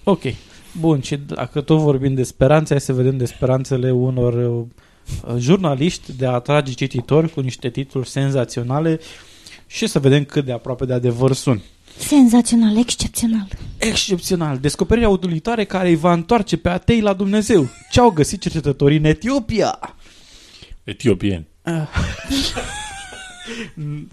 [0.04, 0.22] Ok.
[0.80, 4.66] Bun, și dacă tot vorbim de speranțe, hai să vedem de speranțele unor uh,
[5.38, 9.00] jurnaliști de a atrage cititori cu niște titluri senzaționale
[9.68, 11.62] și să vedem cât de aproape de adevăr sunt.
[11.98, 13.48] Senzațional, excepțional.
[13.78, 14.58] Excepțional.
[14.58, 17.68] Descoperirea utilitare care îi va întoarce pe atei la Dumnezeu.
[17.92, 19.80] Ce au găsit cercetătorii în Etiopia?
[20.84, 21.48] Etiopieni.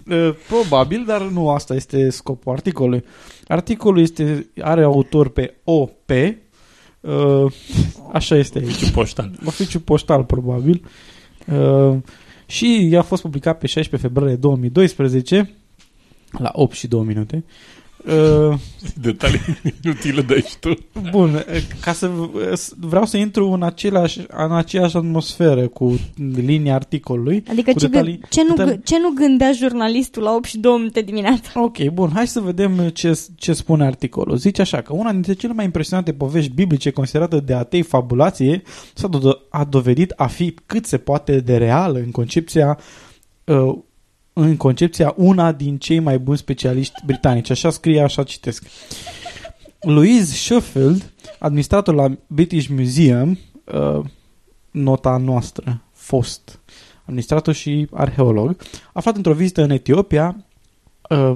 [0.09, 3.03] Uh, Probabil, dar nu asta este scopul articolului.
[3.47, 6.11] Articolul este, are autor pe OP,
[7.01, 7.51] uh,
[8.11, 9.39] așa este aici, Poștan.
[9.45, 10.85] oficiu poștal probabil,
[11.47, 11.97] uh,
[12.45, 15.55] și a fost publicat pe 16 februarie 2012
[16.31, 17.43] la 8 și 2 minute.
[18.07, 18.57] Uh,
[19.01, 19.39] Detalii
[19.83, 20.73] inutile de aici tu.
[21.11, 21.45] Bun,
[21.81, 22.09] ca să
[22.79, 25.99] vreau să intru în, același, în aceeași atmosferă cu
[26.35, 27.43] linia articolului.
[27.49, 30.45] Adică Cu ce, detalii- gând, ce, nu, detalii- gâ- ce nu gândea jurnalistul la 8
[30.45, 31.63] și 2 minute dimineața?
[31.63, 34.37] Ok, bun, hai să vedem ce, ce spune articolul.
[34.37, 38.61] Zice așa că una dintre cele mai impresionante povești biblice considerată de atei fabulație
[38.93, 42.79] s-a do- a dovedit a fi cât se poate de reală în concepția
[43.43, 43.73] uh,
[44.33, 47.49] în concepția una din cei mai buni specialiști britanici.
[47.49, 48.65] Așa scrie, așa citesc.
[49.81, 53.37] Louise Sheffield, administrator la British Museum,
[53.73, 54.05] uh,
[54.71, 56.59] nota noastră, fost
[57.01, 58.55] administrator și arheolog,
[58.93, 60.45] aflat într-o vizită în Etiopia,
[61.09, 61.33] uh,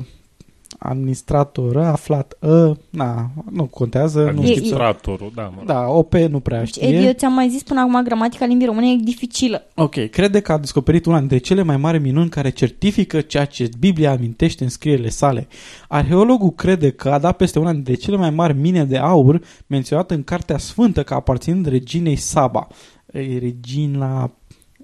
[0.79, 4.39] administrator aflat, uh, na, nu contează, nu știu.
[4.39, 5.65] Administratorul, da, mă rog.
[5.67, 6.99] Da, OP nu prea Edi, știe.
[6.99, 9.67] eu ți-am mai zis până acum, gramatica limbii române e dificilă.
[9.75, 13.69] Ok, crede că a descoperit una dintre cele mai mari minuni care certifică ceea ce
[13.79, 15.47] Biblia amintește în scrierile sale.
[15.87, 20.13] Arheologul crede că a dat peste una dintre cele mai mari mine de aur menționată
[20.13, 22.67] în Cartea Sfântă ca aparținând reginei Saba.
[23.11, 24.23] E, Regina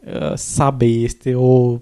[0.06, 1.78] uh, Sabei este o...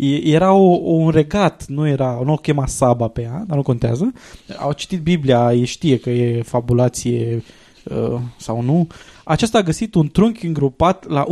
[0.00, 3.56] e- Era o, o, un regat, nu era, nu o chema Saba pe ea, dar
[3.56, 4.12] nu contează.
[4.58, 7.42] Au citit Biblia, ei știe că e fabulație
[7.84, 8.86] uh, sau nu.
[9.24, 11.26] Acesta a găsit un trunchi îngropat la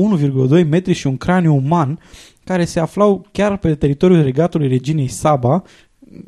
[0.58, 1.98] 1,2 metri și un craniu uman
[2.44, 5.62] care se aflau chiar pe teritoriul regatului reginei Saba,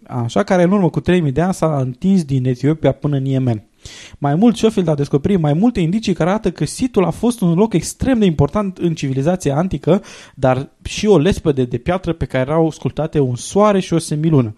[0.07, 3.70] așa, care în urmă cu 3000 de ani s-a întins din Etiopia până în Yemen.
[4.18, 7.55] Mai mult, Schofield a descoperit mai multe indicii care arată că situl a fost un
[7.55, 10.03] loc extrem de important în civilizația antică,
[10.35, 14.53] dar și o lespede de piatră pe care erau sculptate un soare și o semilună.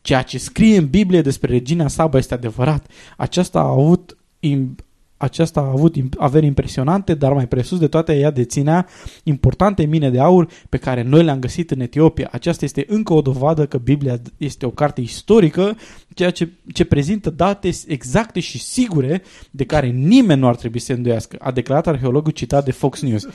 [0.00, 2.86] Ceea ce scrie în Biblie despre regina Saba este adevărat.
[3.16, 4.86] Aceasta a avut im-
[5.18, 8.86] aceasta a avut im- averi impresionante, dar mai presus de toate ea deținea
[9.22, 12.28] importante mine de aur pe care noi le-am găsit în Etiopia.
[12.32, 15.76] Aceasta este încă o dovadă că Biblia este o carte istorică,
[16.14, 20.86] ceea ce, ce prezintă date exacte și sigure de care nimeni nu ar trebui să
[20.86, 23.26] se îndoiască, a declarat arheologul citat de Fox News.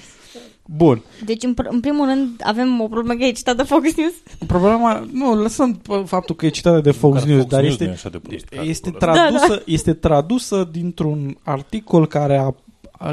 [0.66, 1.02] Bun.
[1.26, 4.14] Deci, în, pr- în primul rând, avem o problemă că e citată Fox News.
[4.48, 7.72] Problema, nu, lăsăm p- faptul că e citată de Fox Măcar News, Fox dar News
[7.74, 12.38] este, nu e așa de prost, este, articolul tradusă, Da, este tradusă dintr-un articol care
[12.38, 12.54] a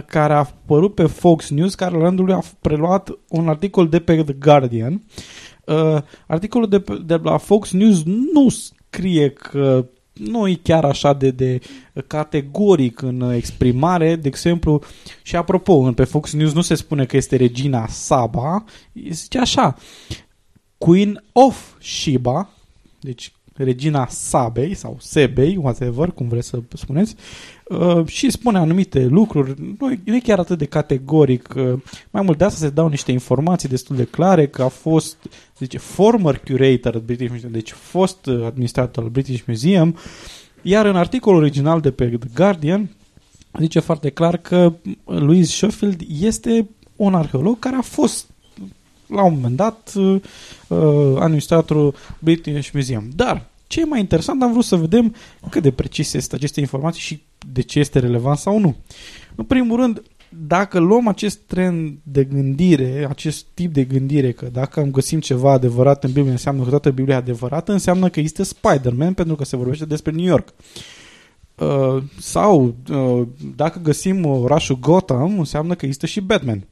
[0.06, 3.98] care a apărut pe Fox News, care la rândul lui a preluat un articol de
[3.98, 5.02] pe The Guardian.
[5.64, 9.86] Uh, articolul de, pe, de la Fox News nu scrie că
[10.24, 11.58] nu e chiar așa de, de
[12.06, 14.82] categoric în exprimare, de exemplu,
[15.22, 18.64] și apropo, în- pe Fox News nu se spune că este regina Saba,
[19.10, 19.76] zice așa,
[20.78, 22.48] Queen of Sheba,
[23.00, 23.32] deci
[23.64, 27.14] regina Sabei sau Sebei, whatever, cum vreți să spuneți,
[27.64, 31.72] uh, și spune anumite lucruri, nu e, nu e chiar atât de categoric, uh,
[32.10, 35.16] mai mult de asta se dau niște informații destul de clare că a fost,
[35.58, 39.96] zice, former curator al British Museum, deci fost uh, administrator al British Museum,
[40.62, 42.90] iar în articolul original de pe The Guardian
[43.58, 44.72] zice foarte clar că
[45.04, 48.26] Louise Schofield este un arheolog care a fost
[49.06, 50.20] la un moment dat uh,
[50.68, 53.08] uh, administratorul British Museum.
[53.14, 55.14] Dar ce e mai interesant, am vrut să vedem
[55.50, 58.76] cât de precise sunt aceste informații și de ce este relevant sau nu.
[59.34, 60.02] În primul rând,
[60.46, 65.52] dacă luăm acest trend de gândire, acest tip de gândire, că dacă am găsim ceva
[65.52, 69.44] adevărat în Biblie, înseamnă că toată Biblia e adevărată, înseamnă că este Spider-Man pentru că
[69.44, 70.54] se vorbește despre New York.
[71.54, 76.66] Uh, sau uh, dacă găsim orașul Gotham, înseamnă că există și Batman.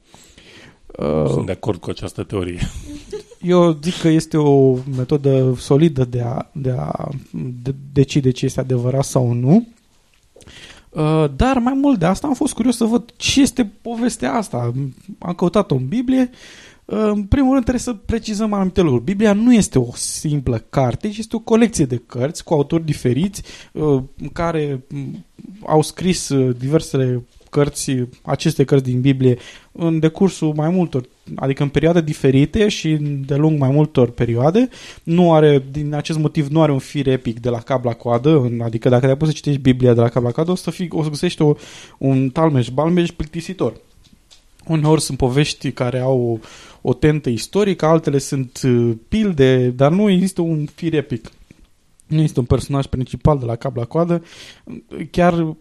[0.97, 2.59] Uh, Sunt de acord cu această teorie.
[3.41, 7.09] eu zic că este o metodă solidă de a, de a
[7.63, 9.67] de, decide ce este adevărat sau nu.
[10.89, 14.73] Uh, Dar mai mult de asta am fost curios să văd ce este povestea asta.
[15.19, 16.29] Am căutat-o în Biblie.
[16.85, 19.03] Uh, În primul rând trebuie să precizăm anumite lucruri.
[19.03, 23.43] Biblia nu este o simplă carte, ci este o colecție de cărți cu autori diferiți
[23.71, 24.01] uh,
[24.33, 25.25] care m,
[25.65, 27.91] au scris uh, diversele cărți,
[28.21, 29.37] aceste cărți din Biblie
[29.71, 31.03] în decursul mai multor,
[31.35, 34.69] adică în perioade diferite și de lung mai multor perioade.
[35.03, 38.29] Nu are, din acest motiv, nu are un fir epic de la cap la coadă,
[38.39, 40.71] în- adică dacă te-ai pus să citești Biblia de la cap la coadă, o să,
[40.71, 41.53] fii, o să găsești o,
[41.97, 43.73] un talmeș-balmeș plictisitor.
[44.67, 46.39] Uneori sunt povești care au
[46.81, 51.31] o, o tentă istorică, altele sunt uh, pilde, dar nu există un fir epic.
[52.09, 54.23] Nu este un personaj principal de la cap la coadă.
[55.11, 55.57] Chiar m,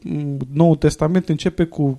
[0.53, 1.97] Noul Testament începe cu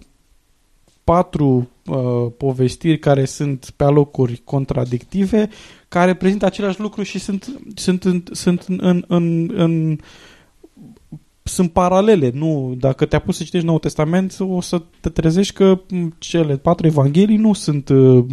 [1.04, 5.50] patru uh, povestiri care sunt pe alocuri contradictive,
[5.88, 9.98] care prezintă același lucru și sunt, sunt, în, sunt în, în, în, în
[11.44, 15.80] sunt paralele, nu, dacă te-a pus să citești Noul Testament, o să te trezești că
[15.90, 18.26] m, cele patru evanghelii nu sunt uh,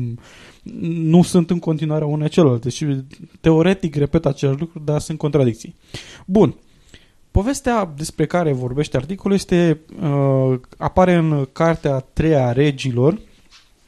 [0.90, 2.86] nu sunt în continuare una celelalte și
[3.40, 5.74] teoretic repet același lucru, dar sunt contradicții.
[6.26, 6.54] Bun.
[7.30, 13.12] Povestea despre care vorbește articolul este uh, apare în cartea treia regilor.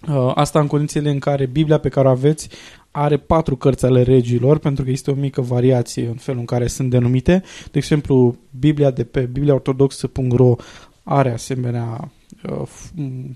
[0.08, 2.48] Uh, asta în condițiile în care Biblia pe care o aveți
[2.90, 6.66] are patru cărți ale regilor, pentru că este o mică variație în felul în care
[6.66, 7.42] sunt denumite.
[7.70, 10.54] De exemplu, Biblia de pe bibliaortodox.ro
[11.02, 12.17] are asemenea uh, f- m,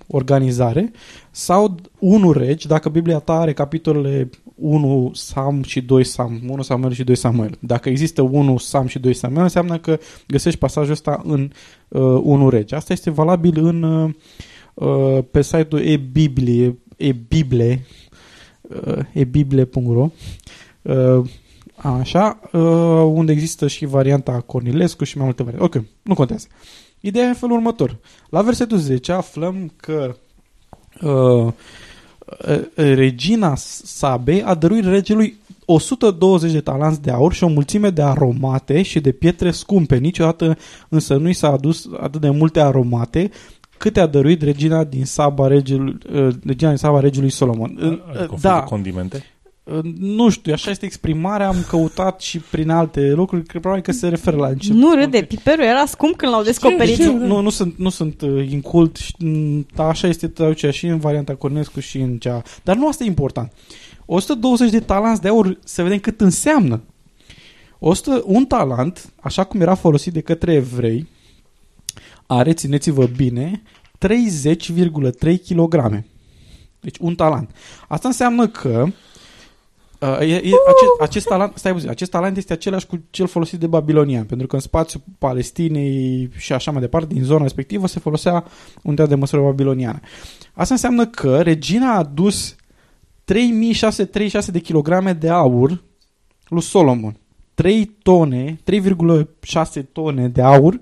[0.06, 0.92] organizare
[1.30, 6.92] sau 1 regi, dacă Biblia ta are capitolele 1 Sam și 2 Sam, 1 Samuel
[6.92, 7.56] și 2 Samuel.
[7.60, 11.50] Dacă există 1 Sam și 2 Samuel, înseamnă că găsești pasajul ăsta în
[11.88, 12.74] uh, 1 regi.
[12.74, 14.10] Asta este valabil în uh,
[14.74, 17.86] uh, pe site-ul e-biblie, e-bible,
[18.62, 20.10] uh, ebible.ro
[20.82, 21.24] uh,
[21.82, 22.60] Așa, uh,
[23.04, 25.78] unde există și varianta Cornilescu și mai multe variante.
[25.78, 26.46] Ok, nu contează.
[27.04, 27.96] Ideea e în felul următor.
[28.28, 30.16] La versetul 10 aflăm că
[31.00, 31.52] uh,
[32.46, 38.02] uh, regina Sabei a dăruit regelui 120 de talanți de aur și o mulțime de
[38.02, 39.96] aromate și de pietre scumpe.
[39.96, 43.30] Niciodată însă nu i s-a adus atât de multe aromate
[43.76, 47.78] câte a dăruit regina din Saba regelui, uh, regina din Saba regelui Solomon.
[47.82, 48.50] Uh, Adică uh, da.
[48.50, 49.24] Da, condimente.
[49.64, 53.92] Uh, Nu știu, așa este exprimarea, am căutat și prin alte lucruri, cred probabil că
[53.92, 54.76] se referă la început.
[54.76, 56.94] Nu râde, piperul era scump când l-au descoperit.
[56.94, 60.86] Știu, nu, nu sunt, nu sunt uh, incult, și, mm, dar așa este traducerea și
[60.86, 62.42] în varianta Cornescu și în cea...
[62.62, 63.52] Dar nu asta e important.
[64.06, 66.82] 120 de talanți de aur, să vedem cât înseamnă.
[67.78, 71.08] 100, un talent, așa cum era folosit de către evrei,
[72.26, 73.62] are, țineți-vă bine,
[73.98, 76.04] 30,3 kg.
[76.80, 77.50] Deci un talent.
[77.88, 78.86] Asta înseamnă că
[80.02, 83.58] Uh, e, e, acest, acest, talent, stai puțin, acest talent este același cu cel folosit
[83.58, 88.00] de babilonian, pentru că în spațiul Palestinei și așa mai departe, din zona respectivă, se
[88.00, 88.44] folosea
[88.82, 90.00] unitatea de măsură babiloniană.
[90.52, 92.56] Asta înseamnă că regina a adus
[93.24, 95.82] 3636 de kilograme de aur
[96.48, 97.16] lui Solomon.
[97.54, 100.80] 3 tone, 3,6 tone de aur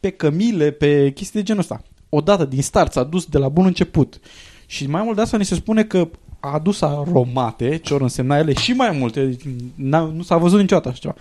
[0.00, 1.82] pe cămile, pe chestii de genul ăsta.
[2.08, 4.20] Odată, din start, s-a dus de la bun început.
[4.66, 6.08] Și mai mult de asta ni se spune că
[6.44, 9.24] a adus aromate, ce ori însemna ele, și mai multe.
[9.24, 9.42] Deci,
[9.74, 11.14] n-a- nu s-a văzut niciodată așa ceva.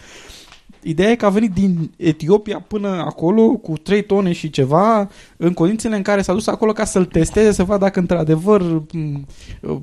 [0.83, 5.53] Ideea e că a venit din Etiopia până acolo cu 3 tone și ceva, în
[5.53, 8.61] condițiile în care s-a dus acolo ca să-l testeze, să vadă dacă într-adevăr
[8.93, 9.25] m,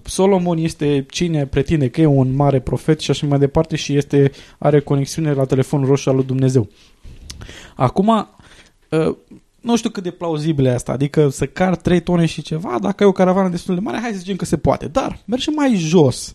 [0.04, 4.30] Solomon este cine pretinde că e un mare profet și așa mai departe și este
[4.58, 6.68] are conexiune la telefonul roșu al lui Dumnezeu.
[7.74, 8.28] Acum,
[8.90, 9.16] uh,
[9.60, 13.02] nu știu cât de plauzibil e asta, adică să car 3 tone și ceva, dacă
[13.02, 14.86] ai o caravană destul de mare, hai să zicem că se poate.
[14.86, 16.34] Dar mergem mai jos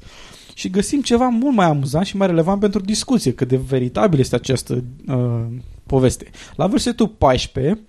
[0.54, 4.36] și găsim ceva mult mai amuzant și mai relevant pentru discuție, cât de veritabil este
[4.36, 5.46] această uh,
[5.86, 6.30] poveste.
[6.56, 7.80] La versetul 14,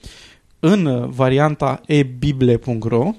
[0.61, 3.11] în uh, varianta ebible.ro,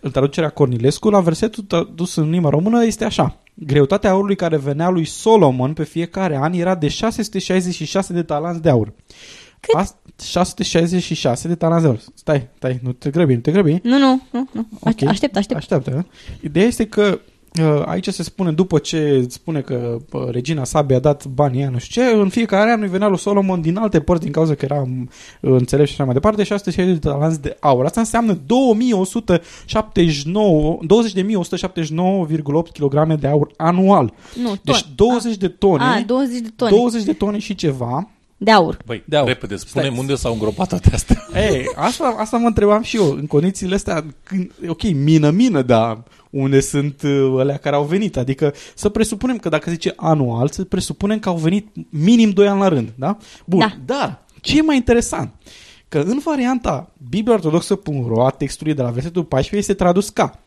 [0.00, 3.40] în traducerea Cornilescu, la versetul tradus în limba română este așa.
[3.54, 8.68] Greutatea aurului care venea lui Solomon pe fiecare an era de 666 de talanți de
[8.68, 8.92] aur.
[9.60, 9.80] Cât?
[9.80, 12.00] Ast- 666 de talanți de aur.
[12.14, 13.80] Stai, stai, nu te grăbi, nu te grăbi.
[13.82, 14.48] Nu, nu, nu.
[14.52, 14.66] nu.
[14.80, 15.02] Ok.
[15.02, 15.58] Aștept, aștept.
[15.58, 16.06] Așteaptă.
[16.40, 17.20] Ideea este că
[17.62, 21.70] uh, aici se spune, după ce spune că uh, regina Sabia a dat banii aia,
[21.70, 24.54] nu știu ce, în fiecare an îi venea lui Solomon din alte părți, din cauza
[24.54, 25.08] că era um,
[25.40, 27.84] înțelept și așa mai departe, 660 de talanți de aur.
[27.84, 30.88] Asta înseamnă 2179, 20.179,8
[32.78, 34.12] kg de aur anual.
[34.34, 34.58] Nu, ton.
[34.62, 38.08] Deci 20 de tone, A, 20 de tone 20 de tone și ceva.
[38.40, 38.76] De aur.
[38.86, 39.24] Băi, Da.
[39.24, 40.00] repede, spunem Stai.
[40.00, 41.26] unde s-au îngropat toate astea.
[41.50, 46.60] Ei, asta, asta mă întrebam și eu, în condițiile astea, când, ok, mină-mină, dar unde
[46.60, 48.16] sunt uh, alea care au venit?
[48.16, 52.60] Adică să presupunem că dacă zice anual, să presupunem că au venit minim 2 ani
[52.60, 53.16] la rând, da?
[53.44, 53.72] Bun, Da.
[53.84, 55.34] dar ce e mai interesant?
[55.88, 60.40] Că în varianta bibliaortodoxă.ro a textului de la versetul 14 este tradus ca,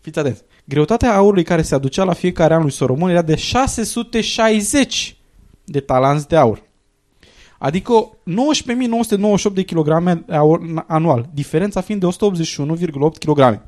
[0.00, 5.16] fiți atenți, greutatea aurului care se aducea la fiecare an lui Solomon era de 660
[5.64, 6.62] de talanți de aur.
[7.58, 8.18] Adică
[9.50, 13.60] 19.998 de kilograme aur anual, diferența fiind de 181,8 kg.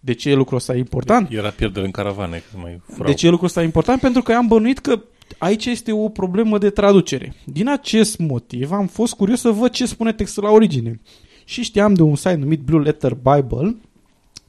[0.00, 1.30] De ce e lucrul ăsta important?
[1.30, 3.06] Era pierdere în caravane, că mai furau.
[3.06, 4.00] De ce e lucrul ăsta important?
[4.00, 5.02] Pentru că am bănuit că
[5.38, 7.34] aici este o problemă de traducere.
[7.44, 11.00] Din acest motiv am fost curios să văd ce spune textul la origine.
[11.44, 13.76] Și știam de un site numit Blue Letter Bible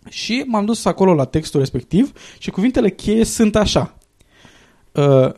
[0.09, 3.97] și m-am dus acolo la textul respectiv și cuvintele cheie sunt așa.
[4.91, 5.29] Uh,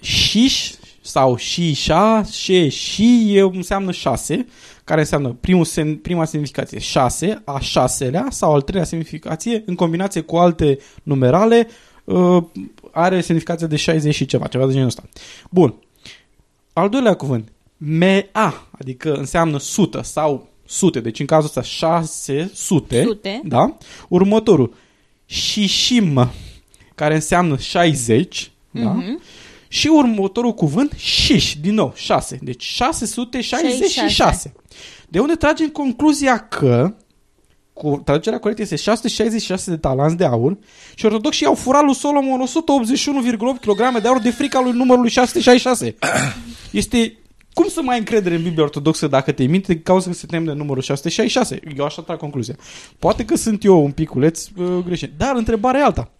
[0.00, 0.70] șiș
[1.10, 4.46] sau șișa, șe, și e- înseamnă șase,
[4.84, 10.20] care înseamnă primul, sen, prima semnificație șase, a șaselea sau al treilea semnificație, în combinație
[10.20, 11.68] cu alte numerale,
[12.04, 12.42] uh,
[12.90, 15.02] are semnificație de 60 și ceva, ceva de genul ăsta.
[15.50, 15.74] Bun.
[16.72, 18.28] Al doilea cuvânt, mea,
[18.78, 23.02] adică înseamnă sută sau sute, deci în cazul ăsta 600.
[23.02, 23.40] Sute.
[23.44, 23.76] Da?
[24.08, 24.74] Următorul,
[25.26, 26.30] shishim,
[26.94, 28.96] care înseamnă 60, da?
[29.70, 29.78] Mhm.
[29.78, 32.38] Și următorul cuvânt, șiș, din nou, 6.
[32.42, 34.52] Deci 666.
[35.08, 36.94] De unde tragem concluzia că
[37.72, 40.58] cu traducerea corectă este 666 de talanți de aur
[40.94, 45.94] și ortodoxii au furat lui Solomon 181,8 kg de aur de frica lui numărului 666.
[46.70, 47.18] Este
[47.52, 50.26] cum să mai ai încredere în Biblia Ortodoxă dacă te minte din cauza că se
[50.26, 51.60] tem de numărul 666?
[51.76, 52.56] Eu așa trag concluzia.
[52.98, 55.12] Poate că sunt eu un piculeț uh, greșit.
[55.16, 56.10] Dar întrebarea e alta.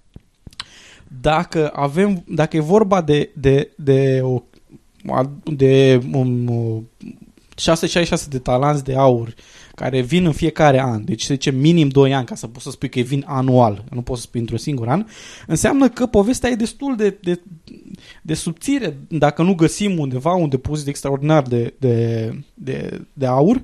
[1.20, 4.42] Dacă avem, dacă e vorba de, de, de, o,
[5.44, 6.88] de um,
[7.56, 9.34] 666 de talanți de aur
[9.74, 12.70] care vin în fiecare an, deci să zicem minim 2 ani ca să poți să
[12.70, 15.06] spui că vin anual, nu poți să spui într-un singur an,
[15.46, 17.40] înseamnă că povestea e destul de, de,
[18.22, 18.96] de subțire.
[19.08, 23.62] Dacă nu găsim undeva un depozit extraordinar de, de, de, de aur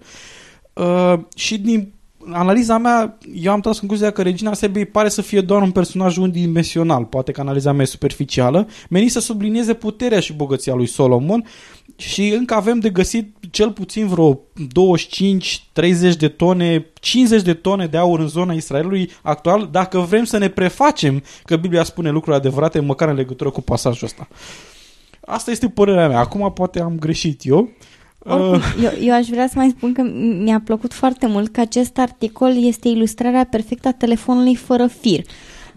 [0.73, 1.93] uh, și din
[2.33, 6.17] analiza mea, eu am tras concluzia că Regina Serbei pare să fie doar un personaj
[6.17, 11.45] unidimensional, poate că analiza mea e superficială, menit să sublinieze puterea și bogăția lui Solomon
[11.97, 17.97] și încă avem de găsit cel puțin vreo 25-30 de tone, 50 de tone de
[17.97, 22.81] aur în zona Israelului actual, dacă vrem să ne prefacem că Biblia spune lucruri adevărate,
[22.81, 24.29] măcar în legătură cu pasajul ăsta.
[25.27, 26.19] Asta este părerea mea.
[26.19, 27.69] Acum poate am greșit eu.
[28.29, 30.03] Oricum, Uh, eu, eu aș vrea să mai spun că
[30.43, 35.21] mi-a plăcut foarte mult că acest articol este ilustrarea perfectă a telefonului fără fir.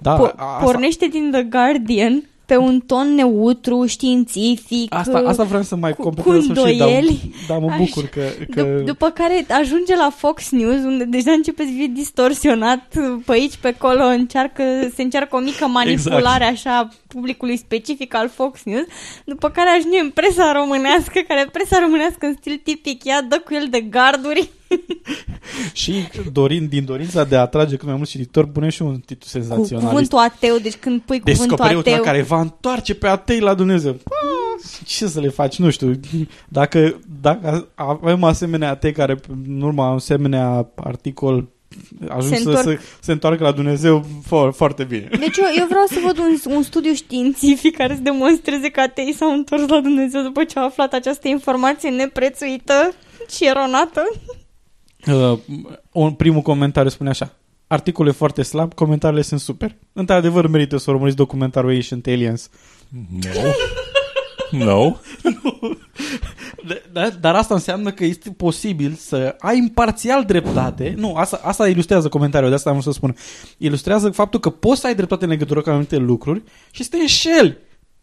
[0.02, 5.62] da, Po- asta, pornește din The Guardian pe un ton neutru, științific, asta, asta vreau
[5.62, 7.34] să mai cu- completez cu în sfârșit, dar, îndoieli.
[7.48, 7.78] dar mă Așa.
[7.78, 8.22] bucur că...
[8.52, 8.64] că...
[8.64, 12.88] Dup- după care ajunge la Fox News, unde deja începe să fie distorsionat
[13.26, 14.64] pe aici, pe acolo, încearcă,
[14.96, 18.86] se încearcă o mică manipulare așa publicului specific al Fox News,
[19.26, 23.54] după care ajunge în presa românească, care presa românească în stil tipic, ea dă cu
[23.54, 24.50] el de garduri.
[25.74, 25.94] Și
[26.32, 29.28] Dorin, din dorința de a atrage cât mai mulți cititori, pune și un titlu Cu
[29.28, 29.88] senzaționalist.
[29.88, 32.04] cuvântul ateu, deci când pui cuvântul Descoperitul ateu...
[32.04, 33.92] care va întoarce pe atei la Dumnezeu.
[33.92, 35.58] Ah, Ce să le faci?
[35.60, 36.00] Nu știu.
[36.48, 41.48] Dacă, dacă avem asemenea atei care în urma asemenea articol
[42.10, 42.66] ajung Se să întorc.
[42.68, 45.08] se, se întoarcă la Dumnezeu fo- foarte bine.
[45.20, 49.14] Deci eu, eu vreau să văd un, un studiu științific care să demonstreze că ateii
[49.14, 52.92] s-au întors la Dumnezeu după ce au aflat această informație neprețuită
[53.36, 54.02] și eronată.
[55.14, 55.40] Uh,
[55.92, 57.34] un primul comentariu spune așa.
[57.68, 59.76] Articolul e foarte slab, comentariile sunt super.
[59.94, 62.50] Într-adevăr merită să urmăriți documentarul Ancient Aliens.
[63.34, 63.52] No.
[64.66, 64.92] No.
[66.92, 70.94] Da, dar asta înseamnă că este posibil să ai imparțial dreptate.
[70.98, 73.16] Nu, asta, asta ilustrează comentariul, de asta am să spun.
[73.58, 76.98] Ilustrează faptul că poți să ai dreptate în legătură cu anumite lucruri și să te
[76.98, 77.58] înșeli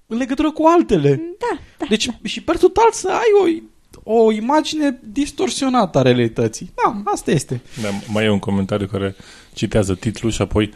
[0.06, 1.20] în legătură cu altele.
[1.38, 1.86] Da, da.
[1.88, 3.62] Deci, și per total să ai o,
[4.02, 6.72] o imagine distorsionată a realității.
[6.74, 7.60] Da, asta este.
[7.82, 9.16] Da, mai e un comentariu care
[9.54, 10.74] citează titlul și apoi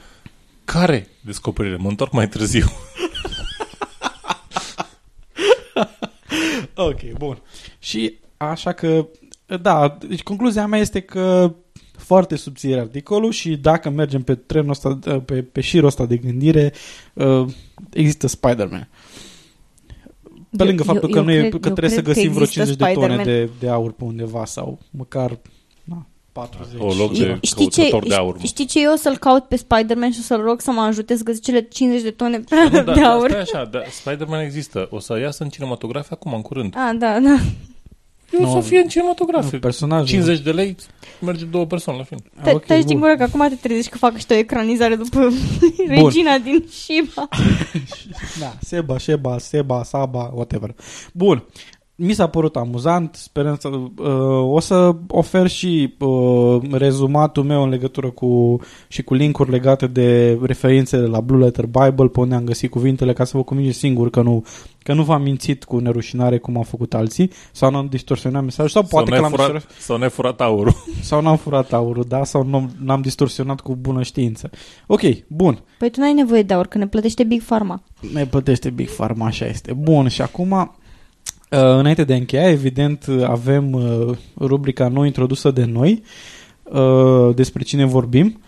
[0.65, 1.77] care descoperire?
[1.77, 2.65] Mă întorc mai târziu.
[6.75, 7.43] Ok, bun.
[7.79, 9.07] Și așa că,
[9.61, 11.55] da, deci concluzia mea este că
[11.97, 16.73] foarte subțire articolul și dacă mergem pe trenul ăsta, pe, pe șirul ăsta de gândire,
[17.13, 17.47] uh,
[17.93, 18.89] există Spider-Man.
[20.57, 22.07] Pe Eu- lângă faptul eu- că, eu nu e, cred- că eu trebuie să cred
[22.07, 23.25] că găsim vreo există 50 de tone Spider-Man.
[23.25, 25.39] de, de aur pe undeva sau măcar
[25.85, 26.81] na, 40.
[26.81, 28.35] O loc de Știi ce, căutător de aur.
[28.39, 28.45] mă.
[28.45, 31.17] știi ce eu o să-l caut pe Spider-Man și o să-l rog să mă ajute
[31.17, 33.29] să găsesc cele 50 de tone Nu, da, de da, aur?
[33.31, 34.87] stai așa, da, Spider-Man există.
[34.91, 36.75] O să iasă în cinematografie acum, în curând.
[36.77, 37.37] Ah, da, da.
[38.31, 39.59] Nu, Nu, o să fie în cinematografie.
[39.59, 40.07] personajul.
[40.07, 40.77] 50 de lei,
[41.21, 42.21] merge două persoane la film.
[42.43, 42.87] Te, ok, taci bun.
[42.87, 45.29] din gură că acum te trezești că fac și o ecranizare după
[45.89, 47.29] regina din Shiba.
[48.41, 50.75] Da, Seba, Sheba, Seba, Saba, whatever.
[51.13, 51.45] Bun.
[52.03, 53.69] Mi s-a părut amuzant, sperăm să...
[53.69, 59.87] Uh, o să ofer și uh, rezumatul meu în legătură cu și cu linkuri legate
[59.87, 63.79] de referințele la Blue Letter Bible, pe unde am găsit cuvintele ca să vă convingeți
[63.79, 64.45] singur că nu,
[64.83, 68.83] că nu v-am mințit cu nerușinare cum au făcut alții sau n-am distorsionat mesajul sau
[68.83, 70.75] poate sau că ne-a l-am furat, distorsionat sau ne-a furat aurul.
[71.11, 74.51] sau n-am furat aurul, da, sau n-am, n-am distorsionat cu bună știință.
[74.87, 75.63] Ok, bun.
[75.79, 77.83] Păi tu n-ai nevoie de aur, că ne plătește Big Pharma.
[78.13, 79.73] Ne plătește Big Pharma, așa este.
[79.73, 80.67] Bun, și acum, uh,
[81.51, 86.03] înainte de a încheia, evident, uh, avem uh, rubrica nou introdusă de noi,
[86.63, 88.41] uh, despre cine vorbim.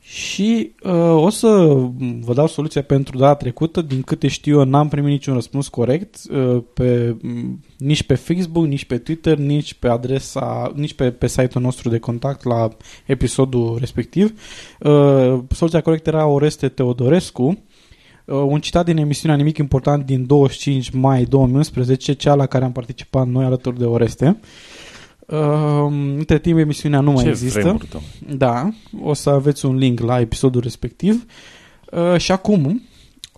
[0.00, 1.46] Și uh, o să
[2.20, 3.82] vă dau soluția pentru data trecută.
[3.82, 8.66] Din câte știu eu, n-am primit niciun răspuns corect uh, pe, m, nici pe Facebook,
[8.66, 12.68] nici pe Twitter, nici pe adresa, nici pe, pe site-ul nostru de contact la
[13.06, 14.40] episodul respectiv.
[14.80, 17.62] Uh, soluția corectă era Oreste Teodorescu.
[18.30, 22.72] Uh, un citat din emisiunea Nimic Important din 25 mai 2011, cea la care am
[22.72, 24.40] participat noi alături de Oreste.
[25.26, 27.60] Uh, între timp, emisiunea nu mai Ce există.
[27.60, 28.36] vremuri, domnule.
[28.36, 28.68] Da,
[29.02, 31.26] o să aveți un link la episodul respectiv.
[31.92, 32.82] Uh, și acum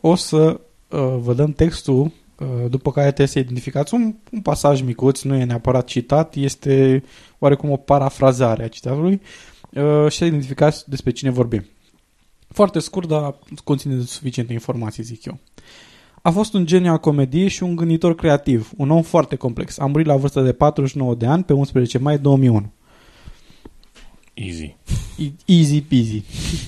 [0.00, 2.00] o să uh, vă dăm textul
[2.38, 7.04] uh, după care trebuie să identificați un, un pasaj micuț, nu e neapărat citat, este
[7.38, 9.20] oarecum o parafrazare a citatului
[9.72, 11.64] uh, și să identificați despre cine vorbim.
[12.52, 15.38] Foarte scurt, dar conține suficiente informații, zic eu.
[16.22, 19.78] A fost un geniu al comediei și un gânditor creativ, un om foarte complex.
[19.78, 22.72] A murit la vârsta de 49 de ani pe 11 mai 2001.
[24.34, 24.76] Easy.
[25.18, 26.22] E- Easy peasy.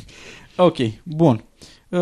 [0.57, 1.45] ok, bun.
[1.89, 2.01] Uh,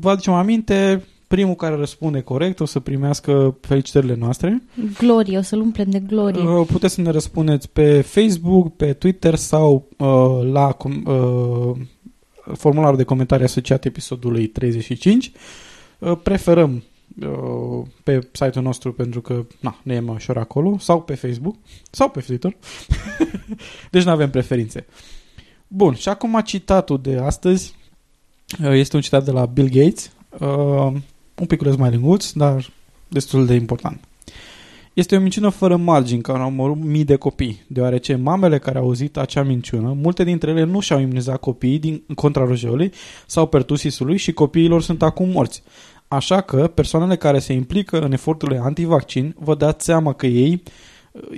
[0.00, 4.62] vă aducem aminte, primul care răspunde corect o să primească felicitările noastre.
[4.98, 6.42] Glorie, o să-l umplem de glorie.
[6.42, 11.76] Uh, puteți să ne răspundeți pe Facebook, pe Twitter sau uh, la com- uh,
[12.52, 15.32] formularul de comentarii asociat episodului 35.
[15.98, 16.82] Uh, preferăm
[17.20, 21.56] uh, pe site-ul nostru pentru că na, ne e mai ușor acolo sau pe Facebook
[21.90, 22.56] sau pe Twitter.
[23.90, 24.86] deci nu avem preferințe.
[25.68, 27.74] Bun, și acum citatul de astăzi
[28.62, 30.92] uh, este un citat de la Bill Gates, uh,
[31.34, 32.72] un pic mai lânguț, dar
[33.08, 34.00] destul de important.
[34.94, 38.84] Este o minciună fără margini care au omorât mii de copii, deoarece mamele care au
[38.84, 42.92] auzit acea minciună, multe dintre ele nu și-au imunizat copiii din contra rojeului
[43.26, 45.62] sau pertusisului și copiilor sunt acum morți.
[46.08, 50.62] Așa că persoanele care se implică în eforturile antivaccin, vă dați seama că ei,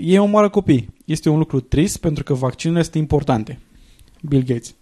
[0.00, 0.88] ei omoară copii.
[1.04, 3.58] Este un lucru trist pentru că vaccinurile sunt importante.
[4.22, 4.74] Bill Gates.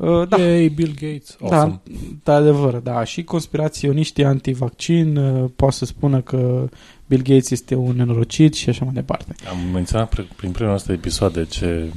[0.00, 0.36] Uh, da.
[0.36, 1.36] Yay, Bill Gates.
[1.40, 1.80] Awesome.
[2.22, 3.04] Da, da, adevăr, da.
[3.04, 6.68] Și conspiraționiștii antivaccin uh, poate să spună că
[7.06, 9.34] Bill Gates este un nenorocit și așa mai departe.
[9.50, 11.90] Am menționat pre- prin primul noastre episoade ce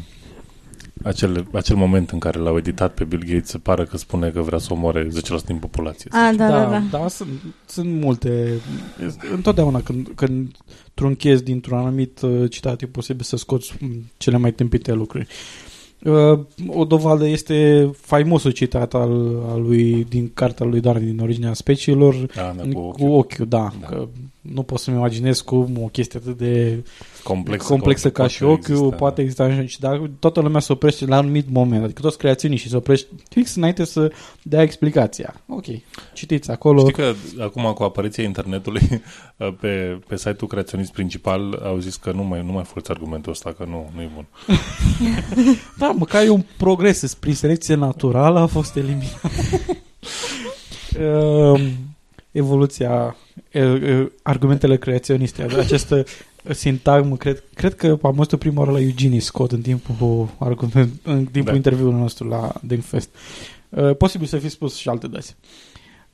[1.04, 4.42] acel, acel moment în care l-au editat pe Bill Gates se pare că spune că
[4.42, 5.10] vrea să omoare 10%
[5.46, 6.10] din populație.
[6.14, 6.84] A, da, da, da.
[6.92, 7.30] da sunt,
[7.66, 8.54] sunt multe.
[9.32, 10.56] Întotdeauna când, când
[10.94, 15.28] trunchezi dintr-un anumit uh, citat e posibil să scoți mm, cele mai tâmpite lucruri.
[16.06, 21.54] Uh, o dovadă este faimosul citat al, al lui, din cartea lui Darwin din originea
[21.54, 23.18] speciilor Da, da, cu cu ochiul.
[23.18, 23.88] ochiul, da, Da.
[23.88, 24.08] că
[24.44, 26.84] nu pot să-mi imaginez cum o chestie atât de
[27.24, 28.96] Complexă, complexă ca poate și ochiul exista.
[28.96, 32.70] poate exista și dar toată lumea se oprește la un anumit moment, adică toți creaționiștii
[32.70, 34.12] se oprește fix înainte să
[34.42, 35.42] dea explicația.
[35.48, 35.66] Ok,
[36.14, 36.80] citiți acolo.
[36.80, 38.82] Știi că acum cu apariția internetului
[39.62, 43.54] pe, pe site-ul creaționist principal au zis că nu mai, nu mai folosi argumentul ăsta,
[43.58, 44.26] că nu, nu e bun.
[45.78, 49.22] Da, măcar e un progres prin selecție naturală a fost eliminat.
[51.00, 51.62] uh,
[52.34, 53.16] evoluția,
[53.54, 56.04] uh, uh, argumentele creaționiste, această
[56.50, 61.26] sintagmă, cred, cred că am văzut prima oară la Eugenie Scott în timpul, argument, în
[61.26, 61.56] timpul Da.
[61.56, 63.10] interviului nostru la Denkfest.
[63.70, 65.36] Uh, posibil să fi spus și alte dăți.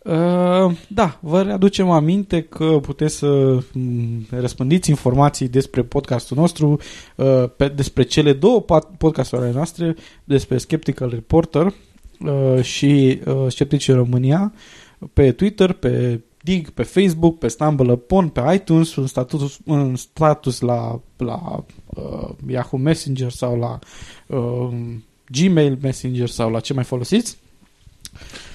[0.03, 6.79] Uh, da, vă readucem aminte că puteți să mm, răspândiți informații despre podcastul nostru,
[7.15, 11.73] uh, pe, despre cele două pat- podcasturile noastre, despre Skeptical Reporter
[12.19, 14.53] uh, și uh, Sceptici în România,
[15.13, 20.59] pe Twitter, pe Dig, pe Facebook, pe Stumble Upon, pe iTunes, în status, în status
[20.59, 23.79] la, la uh, Yahoo Messenger sau la
[24.37, 24.69] uh,
[25.31, 27.37] Gmail Messenger sau la ce mai folosiți.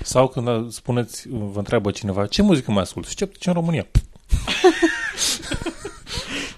[0.03, 3.07] Sau când spuneți, vă întreabă cineva, ce muzică mai ascult?
[3.15, 3.87] Sceptici în România.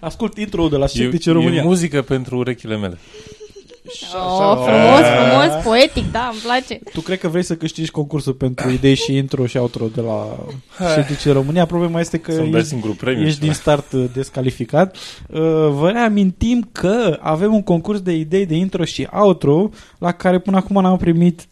[0.01, 1.61] Ascult intro de la E, Sceptici în România.
[1.61, 2.99] e muzică pentru urechile mele.
[4.15, 6.81] Oh, frumos, frumos, poetic, da, îmi place.
[6.93, 10.47] Tu cred că vrei să câștigi concursul pentru idei și intro și outro de la
[10.91, 11.67] Sceptici în România.
[11.67, 13.27] Problema este că Să-mi dai ești, singurul premiu.
[13.27, 14.97] ești din start uh, descalificat.
[14.97, 15.41] Uh,
[15.71, 19.69] Vă reamintim că avem un concurs de idei de intro și outro
[19.99, 21.47] la care până acum n-am primit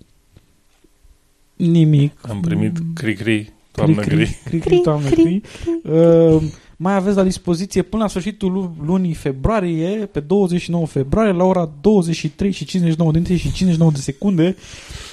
[1.56, 2.12] nimic.
[2.28, 4.38] Am primit cri-cri, toamnă Cri, gri.
[4.44, 5.40] cri, cri, toamnă gri.
[5.82, 6.42] Uh,
[6.76, 11.70] mai aveți la dispoziție până la sfârșitul lu- lunii februarie, pe 29 februarie, la ora
[11.80, 14.56] 23 și 59 de minute și 59 de secunde,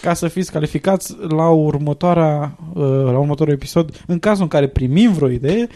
[0.01, 4.03] ca să fiți calificați la, următoarea, uh, la următorul episod.
[4.07, 5.67] În cazul în care primim vreo idee,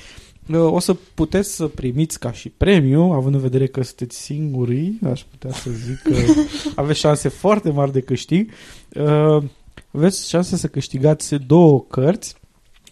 [0.49, 4.99] uh, o să puteți să primiți ca și premiu, având în vedere că sunteți singurii,
[5.11, 6.15] aș putea să zic că
[6.81, 8.51] aveți șanse foarte mari de câștig.
[8.95, 9.43] Uh,
[9.91, 12.35] aveți șanse să câștigați două cărți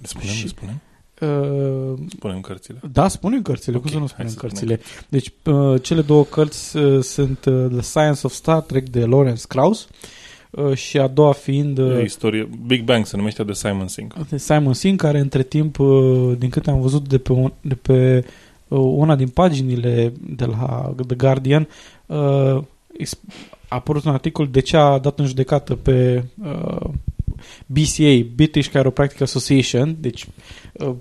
[0.02, 0.82] Le spunem, Și- le spunem?
[1.24, 2.80] Uh, Spunem cărțile.
[2.92, 4.80] da, spunem cărțile, Ok, cum să nu hai spunem să spunem cărțile.
[5.10, 9.44] Deci, uh, cele două cărți uh, sunt uh, The Science of Star Trek de Lawrence
[9.48, 9.88] Krauss
[10.50, 12.50] uh, și a doua fiind E uh, istorie.
[12.66, 14.14] Big Bang se numește de Simon Sink.
[14.30, 17.76] de Simon Singh, care între timp, uh, din câte am văzut de pe, un, de
[17.76, 18.26] pe
[18.68, 21.68] uh, una din paginile de la The Guardian,
[22.06, 22.58] uh,
[22.98, 23.20] ex-
[23.68, 26.90] a apărut un articol de ce a dat în judecată pe uh,
[27.66, 30.28] BCA, British Chiropractic Association, deci
[30.74, 30.96] uh,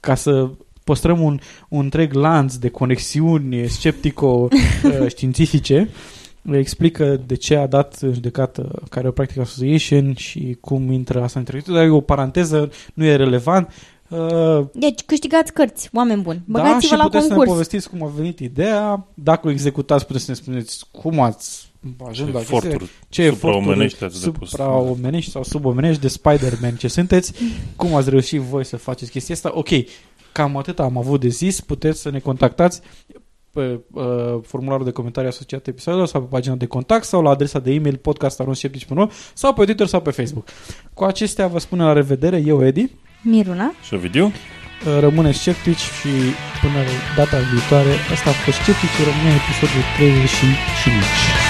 [0.00, 0.48] ca să
[0.84, 1.38] păstrăm un,
[1.68, 5.88] un întreg lanț de conexiuni sceptico-științifice,
[6.52, 11.74] explică de ce a dat în judecată Chiropractic Association și cum intră asta în trecut,
[11.74, 13.72] dar e o paranteză, nu e relevant.
[14.08, 16.42] Uh, Deci câștigați cărți, oameni buni.
[16.46, 17.50] da, Băgați-vă și la puteți să ne concurs.
[17.50, 22.04] povestiți cum a venit ideea, dacă o executați puteți să ne spuneți cum ați Ce
[22.08, 24.48] ajuns la chestia, eforturi ce eforturi supraomenești ați depus.
[24.48, 27.32] supraomenești sau subomenești de Spider-Man ce sunteți,
[27.76, 29.50] cum ați reușit voi să faceți chestia asta.
[29.54, 29.68] Ok,
[30.32, 32.80] cam atât am avut de zis, puteți să ne contactați
[33.52, 34.04] pe uh,
[34.42, 37.96] formularul de comentarii asociat episodului sau pe pagina de contact sau la adresa de e-mail
[37.96, 40.48] podcast.sceptici.ro sau pe Twitter sau pe Facebook.
[40.94, 42.90] Cu acestea vă spun la revedere, eu Edi.
[43.22, 43.72] Miruna.
[43.82, 44.24] Și Ovidiu?
[44.24, 44.32] Uh,
[45.00, 46.12] Rămâneți sceptici și
[46.60, 46.78] până
[47.16, 51.49] data viitoare, asta a fost Sceptici în România, episodul 35.